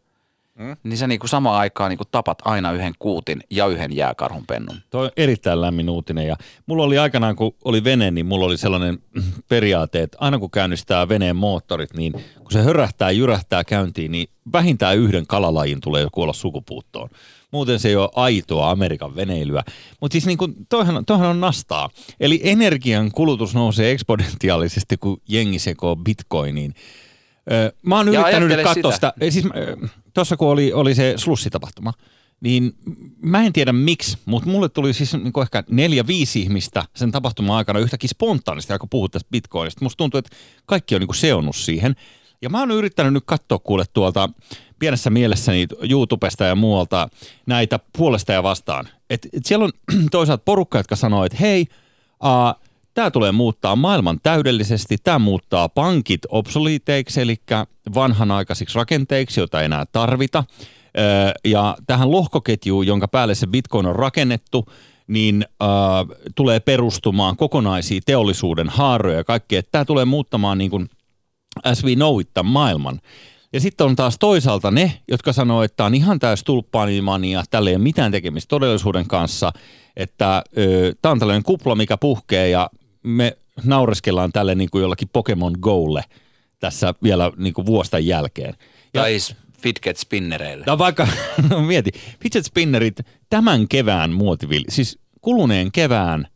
[0.60, 0.76] mm.
[0.84, 4.78] niin sä niinku samaan aikaan niinku tapat aina yhden kuutin ja yhden jääkarhun pennun.
[4.89, 6.36] Toi on erittäin lämmin uutinen ja
[6.66, 8.99] mulla oli aikanaan, kun oli vene, niin mulla oli sellainen
[9.49, 14.97] periaate, että aina kun käynnistää veneen moottorit, niin kun se hörähtää, jyrähtää käyntiin, niin vähintään
[14.97, 17.10] yhden kalalajin tulee jo kuolla sukupuuttoon.
[17.51, 19.64] Muuten se ei ole aitoa Amerikan veneilyä.
[20.01, 21.89] Mutta siis niin kuin, toihan, toihan on nastaa.
[22.20, 26.74] Eli energian kulutus nousee eksponentiaalisesti, kun jengi sekoo bitcoiniin.
[27.51, 29.14] Ö, Mä oon Ja yrittänyt nyt katsoa sitä.
[29.16, 29.32] sitä.
[29.32, 29.45] Siis,
[30.16, 31.93] tuossa kun oli, oli se slussitapahtuma,
[32.41, 32.74] niin
[33.22, 37.55] mä en tiedä miksi, mutta mulle tuli siis niin ehkä neljä, viisi ihmistä sen tapahtuman
[37.55, 39.86] aikana yhtäkkiä spontaanisti, joka puhuu tästä bitcoinista.
[39.86, 40.36] Musta tuntuu, että
[40.66, 41.95] kaikki on niin seonnut siihen.
[42.41, 44.30] Ja mä oon yrittänyt nyt katsoa kuule tuolta
[44.80, 47.09] pienessä mielessäni YouTubesta ja muualta
[47.45, 48.89] näitä puolesta ja vastaan.
[49.09, 49.72] Et, et siellä on
[50.11, 51.68] toisaalta porukka, jotka sanoo, että hei,
[52.24, 52.64] uh,
[52.95, 57.35] tämä tulee muuttaa maailman täydellisesti, tämä muuttaa pankit obsoliteiksi, eli
[57.95, 60.43] vanhanaikaisiksi rakenteiksi, joita ei enää tarvita.
[60.97, 64.65] Ö, Ja tähän lohkoketjuun, jonka päälle se bitcoin on rakennettu,
[65.07, 65.69] niin äh,
[66.35, 69.61] tulee perustumaan kokonaisia teollisuuden haaroja ja kaikkea.
[69.71, 70.89] Tämä tulee muuttamaan niin kuin
[71.63, 72.99] as we know it, maailman.
[73.53, 77.75] Ja sitten on taas toisaalta ne, jotka sanoo, että on ihan täys tulppaanimania, tällä ei
[77.75, 79.51] ole mitään tekemistä todellisuuden kanssa,
[79.95, 80.43] että
[81.01, 82.69] tämä on tällainen kupla, mikä puhkee ja
[83.06, 86.03] me naureskellaan tälle niin kuin jollakin Pokemon Golle
[86.60, 88.53] tässä vielä niin kuin vuostan jälkeen.
[88.93, 89.18] Ja, Tai
[89.62, 90.66] fidget spinnereille.
[90.68, 91.08] No vaikka,
[91.49, 91.91] no mieti,
[92.24, 92.99] fidget spinnerit
[93.30, 96.28] tämän kevään muotivilli, siis kuluneen kevään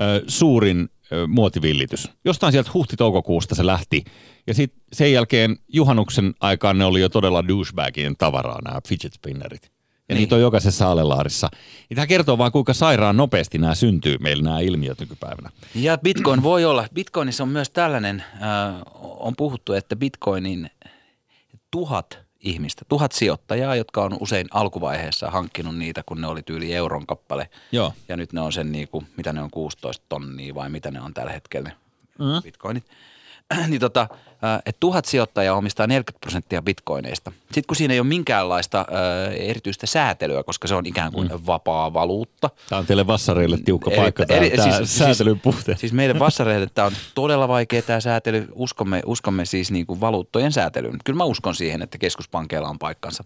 [0.00, 2.10] ö, suurin ö, muotivillitys.
[2.24, 4.04] Jostain sieltä huhti-toukokuusta se lähti.
[4.46, 9.70] Ja sitten sen jälkeen juhannuksen aikaan ne oli jo todella douchebagien tavaraa nämä fidget spinnerit.
[10.08, 10.20] Ja niin.
[10.20, 11.50] niitä on jokaisessa alelaarissa.
[11.90, 15.50] Ja tämä kertoo vaan, kuinka sairaan nopeasti nämä syntyy meillä nämä ilmiöt nykypäivänä.
[15.74, 16.86] Ja Bitcoin voi olla.
[16.94, 20.70] Bitcoinissa on myös tällainen, äh, on puhuttu, että Bitcoinin
[21.70, 27.06] tuhat ihmistä, tuhat sijoittajaa, jotka on usein alkuvaiheessa hankkinut niitä, kun ne oli tyyli euron
[27.06, 27.48] kappale.
[27.72, 27.92] Joo.
[28.08, 31.00] Ja nyt ne on sen, niin kuin, mitä ne on, 16 tonnia vai mitä ne
[31.00, 31.70] on tällä hetkellä,
[32.18, 32.42] mm.
[32.42, 32.84] bitcoinit.
[33.68, 34.08] niin tota,
[34.66, 37.32] että tuhat sijoittajaa omistaa 40 prosenttia bitcoineista.
[37.44, 38.86] Sitten kun siinä ei ole minkäänlaista
[39.36, 41.38] erityistä säätelyä, koska se on ikään kuin mm.
[41.46, 42.50] vapaa valuutta.
[42.68, 45.76] Tämä on teille vassareille tiukka Eri- paikka, tämä, eri- tämä siis- säätelyn puute.
[45.76, 48.46] Siis meille vassareille tämä on todella vaikea tämä säätely.
[48.54, 50.98] Uskomme, uskomme siis niin kuin valuuttojen säätelyyn.
[51.04, 53.24] Kyllä mä uskon siihen, että keskuspankeilla on paikkansa.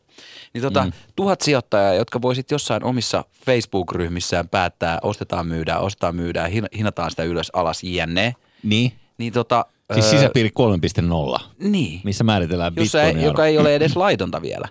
[0.54, 0.92] Niin tota, mm.
[1.16, 7.22] tuhat sijoittajaa, jotka voisit jossain omissa Facebook-ryhmissään päättää, ostetaan, myydään, ostetaan, myydään, hin- hinataan sitä
[7.22, 8.34] ylös, alas, jne.
[8.62, 8.92] Niin.
[9.18, 10.50] Niin tota, Siis sisäpiiri
[11.38, 14.68] 3.0, niin, missä määritellään jossa ei, joka ei ole edes laitonta vielä.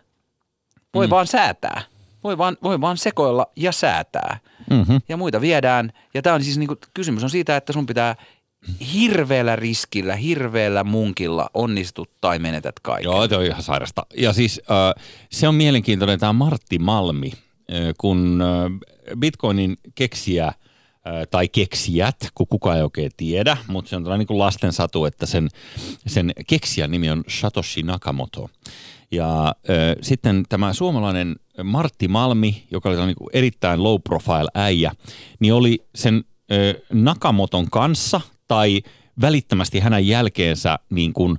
[0.93, 1.11] Voi mm.
[1.11, 1.81] vaan säätää.
[2.23, 4.39] Voi vaan, voi vaan sekoilla ja säätää.
[4.69, 5.01] Mm-hmm.
[5.09, 5.93] Ja muita viedään.
[6.13, 8.15] Ja tämä on siis niinku, kysymys on siitä, että sun pitää
[8.93, 13.03] hirveällä riskillä, hirveällä munkilla onnistut tai menetät kaiken.
[13.03, 14.05] Joo, se on ihan sairasta.
[14.17, 20.51] Ja siis äh, se on mielenkiintoinen tämä Martti Malmi, äh, kun äh, Bitcoinin keksijä
[21.31, 25.25] tai keksijät, kun kukaan ei oikein tiedä, mutta se on tällainen niin lasten satu, että
[25.25, 25.49] sen,
[26.07, 28.49] sen keksijän nimi on Satoshi Nakamoto.
[29.11, 29.53] Ja äh,
[30.01, 34.91] sitten tämä suomalainen Martti Malmi, joka oli niin erittäin low profile äijä,
[35.39, 38.81] niin oli sen äh, Nakamoton kanssa tai
[39.21, 41.37] välittömästi hänen jälkeensä niin kuin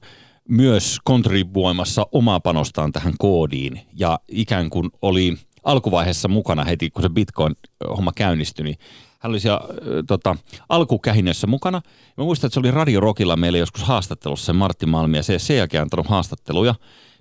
[0.48, 7.08] myös kontribuoimassa omaa panostaan tähän koodiin ja ikään kuin oli alkuvaiheessa mukana heti, kun se
[7.08, 8.78] Bitcoin-homma käynnistyi, niin
[9.18, 9.60] hän oli siellä
[10.06, 10.36] tota,
[10.68, 11.80] alkukähinnössä mukana.
[12.16, 15.32] Mä muistan, että se oli Radio Rockilla meille joskus haastattelussa se Martti Malmi ja se
[15.32, 16.74] ei sen jälkeen antanut haastatteluja.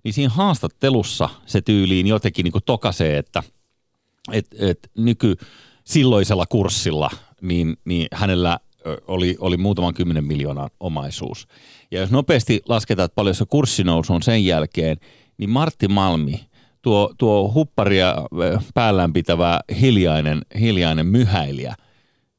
[0.03, 3.43] Niin siinä haastattelussa se tyyliin jotenkin niin tokasee, että
[4.31, 5.35] et, et nyky
[5.83, 7.09] silloisella kurssilla
[7.41, 8.59] niin, niin hänellä
[9.07, 11.47] oli, oli muutaman kymmenen miljoonan omaisuus.
[11.91, 14.97] Ja jos nopeasti lasketaan, että paljon se kurssinousu on sen jälkeen,
[15.37, 16.47] niin Martti Malmi,
[16.81, 18.15] tuo, tuo hupparia
[18.73, 21.75] päällään pitävä hiljainen, hiljainen myhäilijä,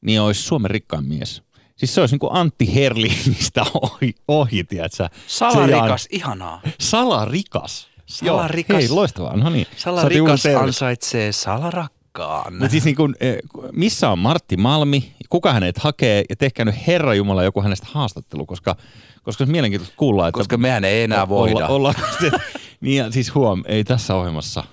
[0.01, 1.43] niin olisi Suomen rikkain mies.
[1.75, 5.09] Siis se olisi niin kuin Antti Herlingistä ohi, ohi tiedätkö?
[5.27, 6.61] Salarikas, ihanaa.
[6.79, 7.89] Salarikas.
[8.05, 8.73] Salarikas.
[8.73, 9.37] Joo, hei, loistavaa.
[9.37, 9.67] No niin.
[9.77, 12.53] Salarikas ansaitsee salarakkaan.
[12.53, 13.37] Mutta siis niin kun, eh,
[13.71, 18.45] missä on Martti Malmi, kuka hänet hakee ja tehkää nyt Herra Jumala joku hänestä haastattelu,
[18.45, 18.75] koska,
[19.23, 21.67] koska se mielenkiintoista kuulla, että Koska mehän ei enää voida.
[21.67, 21.93] Olla, olla,
[22.81, 24.63] niin ja siis huom, ei tässä ohjelmassa,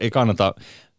[0.00, 0.54] ei kannata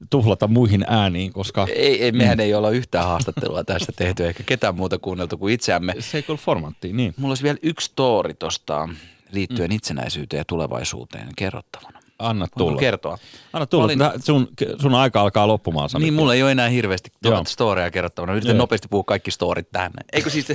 [0.10, 4.76] tuhlata muihin ääniin, koska Ei, ei, mehän ei olla yhtään haastattelua tästä tehty, eikä ketään
[4.76, 5.96] muuta kuunneltu kuin itseämme.
[6.00, 7.14] se ei formaattiin, niin.
[7.18, 8.90] Mulla olisi vielä yksi story tosta
[9.32, 9.76] liittyen mm.
[9.76, 12.00] itsenäisyyteen ja tulevaisuuteen kerrottavana.
[12.20, 12.80] Anna tulla.
[12.80, 13.18] kertoa?
[13.54, 13.84] Anna tulla.
[13.84, 14.00] Olin-.
[14.26, 14.48] Sun,
[14.82, 16.04] sun aika alkaa loppumaan, Sami.
[16.04, 18.34] Niin, mulla ei ole enää hirveästi tuota storia kerrottavana.
[18.34, 18.58] Yritän Joo.
[18.58, 19.92] nopeasti puhua kaikki storit tähän.
[20.14, 20.48] Eikö siis?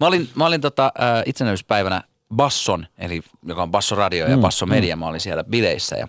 [0.00, 0.92] mä olin, mä olin tota,
[1.26, 2.02] itsenäisyyspäivänä
[2.34, 4.96] Basson, eli joka on Basso Radio ja Mm, Basso Media.
[4.96, 6.08] Mä olin siellä bileissä ja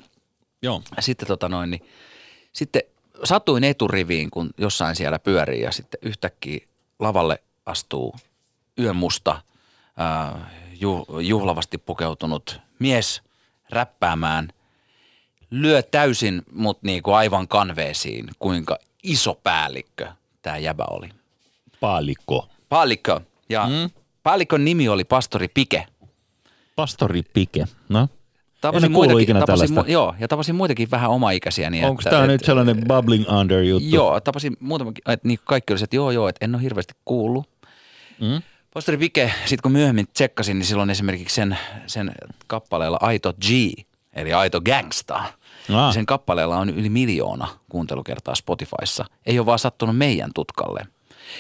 [0.62, 0.82] Joo.
[0.96, 1.82] Ja sitten tota noin, niin,
[2.54, 2.82] sitten
[3.24, 6.68] satuin eturiviin, kun jossain siellä pyörii ja sitten yhtäkkiä
[7.00, 8.16] lavalle astuu
[8.80, 9.42] yön musta
[9.98, 13.22] ää, ju, juhlavasti pukeutunut mies
[13.70, 14.48] räppäämään.
[15.52, 21.10] Lyö täysin mut niinku aivan kanveesiin, kuinka iso päällikkö tämä jäbä oli.
[21.80, 22.50] Paalikko.
[22.70, 23.22] Paallikko.
[23.50, 23.90] Ja mm.
[24.24, 25.86] paallikon nimi oli pastori Pike.
[26.76, 27.66] Pastori Pike.
[27.90, 28.08] No.
[28.62, 29.92] Tapasin kuullut ikinä tapasin, tällaista.
[29.92, 31.70] joo, ja tapasin muitakin vähän omaikäisiä.
[31.70, 33.90] Niin Onko tämä nyt sellainen bubbling under juttu?
[33.90, 37.50] Joo, tapasin muutamakin, että niin kaikki oli, että joo, joo, että en ole hirveästi kuullut.
[38.22, 38.42] Mm?
[38.74, 41.58] Pastori Pike, sitten kun myöhemmin tsekkasin, niin silloin esimerkiksi sen,
[41.88, 42.12] sen
[42.48, 43.50] kappaleella Aito G,
[44.14, 45.24] eli Aito Gangsta.
[45.74, 45.94] Ah.
[45.94, 49.06] Sen kappaleella on yli miljoona kuuntelukertaa Spotifyssa.
[49.26, 50.88] Ei ole vaan sattunut meidän tutkalle.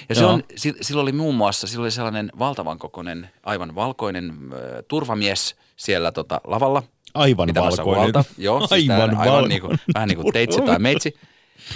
[0.10, 0.32] Ja se Joo.
[0.34, 5.56] on, si- sillä oli muun muassa, sillä oli sellainen valtavan kokoinen, aivan valkoinen äh, turvamies
[5.76, 6.84] siellä tota, lavalla.
[7.14, 8.14] Aivan pitämässä valkoinen.
[8.14, 8.24] Huolta.
[8.38, 9.50] Joo, siis Aivan aivan, aivan valkoinen.
[9.50, 11.16] niin kuin, vähän niin kuin teitsi tai meitsi.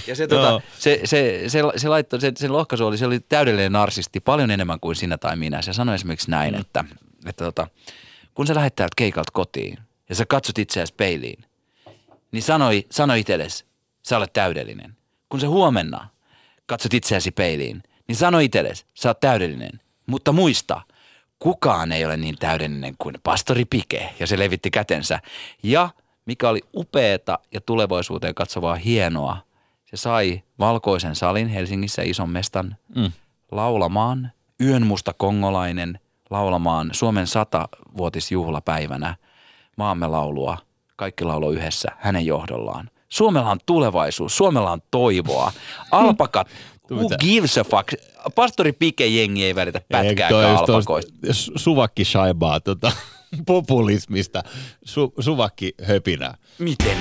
[0.07, 3.71] Ja se, tota, se, se, se, se, laittoi, se, sen lohkaisu oli, se oli täydellinen
[3.71, 5.61] narsisti, paljon enemmän kuin sinä tai minä.
[5.61, 6.61] Se sanoi esimerkiksi näin, mm.
[6.61, 6.85] että,
[7.25, 7.67] että tota,
[8.33, 9.77] kun sä lähdet täältä keikalta kotiin
[10.09, 11.45] ja sä katsot itseäsi peiliin,
[12.31, 13.65] niin sanoi, sanoi itsellesi,
[14.03, 14.97] sä olet täydellinen.
[15.29, 16.07] Kun sä huomenna
[16.65, 19.79] katsot itseäsi peiliin, niin sano itsellesi, sä oot täydellinen.
[20.05, 20.81] Mutta muista,
[21.43, 24.09] kukaan ei ole niin täydellinen kuin pastori Pike.
[24.19, 25.19] Ja se levitti kätensä.
[25.63, 25.89] Ja
[26.25, 29.37] mikä oli upeeta ja tulevaisuuteen katsovaa hienoa,
[29.85, 33.11] se sai valkoisen salin Helsingissä ison mestan Mm.
[33.51, 34.31] laulamaan
[34.61, 39.15] Yön musta kongolainen laulamaan Suomen satavuotisjuhlapäivänä
[39.77, 40.57] maamme laulua.
[40.95, 42.89] Kaikki laulo yhdessä hänen johdollaan.
[43.09, 45.51] Suomella on tulevaisuus, Suomella on toivoa.
[45.91, 46.47] Alpakat,
[46.91, 47.93] who gives a fuck?
[48.35, 51.13] Pastori Pike jengi ei välitä pätkääkään alpakoista.
[51.55, 52.91] Suvakki shaibaa tota.
[53.45, 54.43] populismista
[54.85, 56.37] su, suvakki höpinää.
[56.59, 56.97] Miten?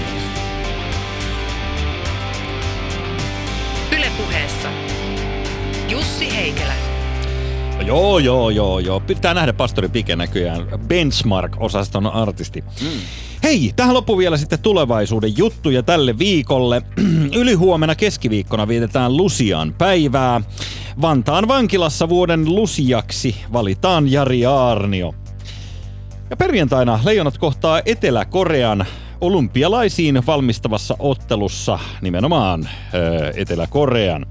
[3.96, 4.68] Yle puheessa.
[5.88, 6.74] Jussi Heikelä.
[7.86, 9.00] Joo, joo, joo, joo.
[9.00, 10.66] Pitää nähdä pastori Pike näköjään.
[10.88, 12.64] Benchmark-osaston artisti.
[12.82, 12.88] Mm.
[13.42, 16.82] Hei, tähän loppu vielä sitten tulevaisuuden juttuja tälle viikolle.
[17.40, 20.40] Yli huomenna keskiviikkona vietetään Lusian päivää.
[21.00, 25.14] Vantaan vankilassa vuoden lusiaksi valitaan Jari Aarnio.
[26.30, 28.86] Ja perjantaina Leijonat kohtaa Etelä-Korean
[29.20, 34.26] olympialaisiin valmistavassa ottelussa nimenomaan öö, Etelä-Korean.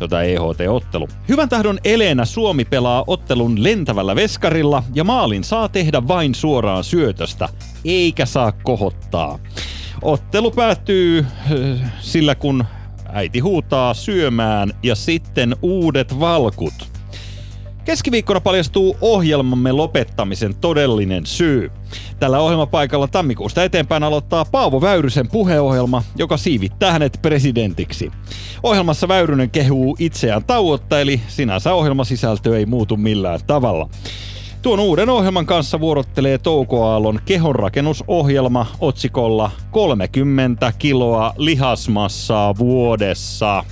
[0.00, 1.08] Se on tämä EHT-ottelu.
[1.28, 7.48] Hyvän tahdon Elena Suomi pelaa ottelun lentävällä veskarilla ja maalin saa tehdä vain suoraan syötöstä,
[7.84, 9.38] eikä saa kohottaa.
[10.02, 12.64] Ottelu päättyy öö, sillä kun
[13.12, 16.89] äiti huutaa syömään ja sitten uudet valkut.
[17.84, 21.70] Keskiviikkona paljastuu ohjelmamme lopettamisen todellinen syy.
[22.20, 28.10] Tällä ohjelmapaikalla tammikuusta eteenpäin aloittaa Paavo Väyrysen puheohjelma, joka siivittää hänet presidentiksi.
[28.62, 33.88] Ohjelmassa Väyrynen kehuu itseään tauotta, eli sinänsä ohjelmasisältö ei muutu millään tavalla.
[34.62, 43.64] Tuon uuden ohjelman kanssa vuorottelee Touko Aallon kehonrakennusohjelma otsikolla 30 kiloa lihasmassaa vuodessa.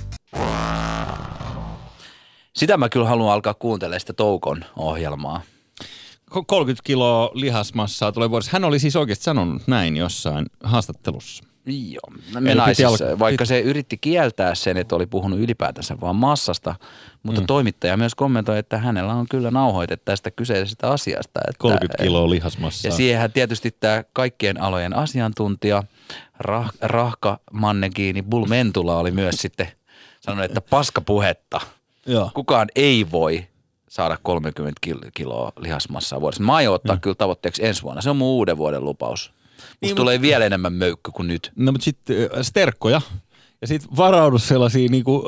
[2.59, 5.41] Sitä mä kyllä haluan alkaa kuuntelemaan sitä Toukon ohjelmaa.
[6.47, 8.51] 30 kiloa lihasmassaa tulee vuodessa.
[8.53, 11.43] Hän oli siis oikeasti sanonut näin jossain haastattelussa.
[11.65, 12.01] Joo.
[12.33, 16.75] Piti siis, alkaa- vaikka se yritti kieltää sen, että oli puhunut ylipäätänsä vaan massasta,
[17.23, 17.47] mutta mm.
[17.47, 21.39] toimittaja myös kommentoi, että hänellä on kyllä nauhoite tästä kyseisestä asiasta.
[21.47, 22.89] Että, 30 kiloa lihasmassaa.
[22.89, 25.83] Ja siihenhän tietysti tämä kaikkien alojen asiantuntija,
[26.39, 29.67] rah, Rahka Mannekiini Bull Mentula oli myös sitten
[30.21, 31.61] sanonut, että paskapuhetta.
[32.09, 32.31] Joo.
[32.33, 33.47] Kukaan ei voi
[33.89, 36.43] saada 30 kil- kiloa lihasmassaa vuodessa.
[36.43, 37.01] Mä aion ottaa mm.
[37.01, 38.01] kyllä tavoitteeksi ensi vuonna.
[38.01, 39.31] Se on mun uuden vuoden lupaus.
[39.31, 41.51] Musta Niin, tulee vielä enemmän möykky kuin nyt.
[41.55, 43.01] No mutta sitten sterkkoja
[43.61, 45.23] ja sitten varaudu sellaisiin niinku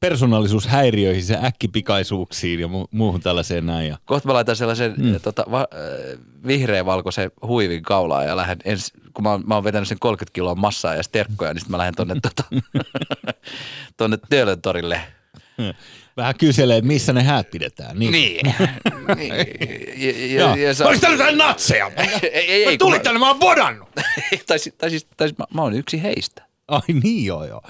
[0.00, 3.88] persoonallisuushäiriöihin ja äkkipikaisuuksiin ja mu- muuhun tällaiseen näin.
[3.88, 3.98] Ja.
[4.04, 5.20] Kohta mä laitan sellaisen mm.
[5.20, 5.66] tota, va,
[6.46, 10.54] vihreä-valkoisen huivin kaulaan ja lähden ens, kun mä oon, mä oon vetänyt sen 30 kiloa
[10.54, 12.44] massaa ja sterkkoja, niin sitten mä lähden tonne, tota,
[13.96, 15.00] tonne Töölön torille.
[16.16, 17.98] Vähän kyselee, että missä ne häät pidetään.
[17.98, 18.12] Niin.
[18.12, 18.40] Niin.
[19.16, 19.34] niin.
[19.96, 21.90] Ja, ja, ja, Olis täällä jotain natseja?
[22.22, 23.88] ei, ei, ei, Tuli kun tänne, mä oon bodannut.
[23.96, 24.02] mä,
[24.46, 26.42] tai, siis- tai, siis, tai siis mä, mä oon yksi heistä.
[26.68, 27.62] Ai niin joo joo.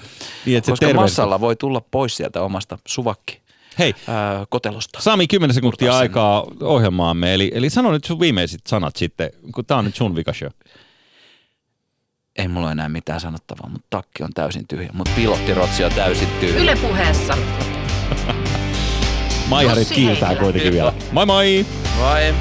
[0.45, 3.41] Niin, Koska massalla voi tulla pois sieltä omasta suvakki
[3.79, 5.01] Hei, ää, kotelosta.
[5.01, 5.99] Sami, 10 sekuntia sen.
[5.99, 7.33] aikaa ohjelmaamme.
[7.33, 10.49] Eli, eli sano nyt sun viimeisit sanat sitten, kun tää on nyt sun vika show.
[12.35, 14.89] Ei mulla ole enää mitään sanottavaa, mutta takki on täysin tyhjä.
[14.93, 16.61] Mutta pilottirotsi on täysin tyhjä.
[16.61, 17.37] Yle puheessa.
[19.47, 20.93] Maiharit kiiltää kuitenkin vielä.
[21.11, 21.65] Moi moi!
[22.01, 22.33] Vai?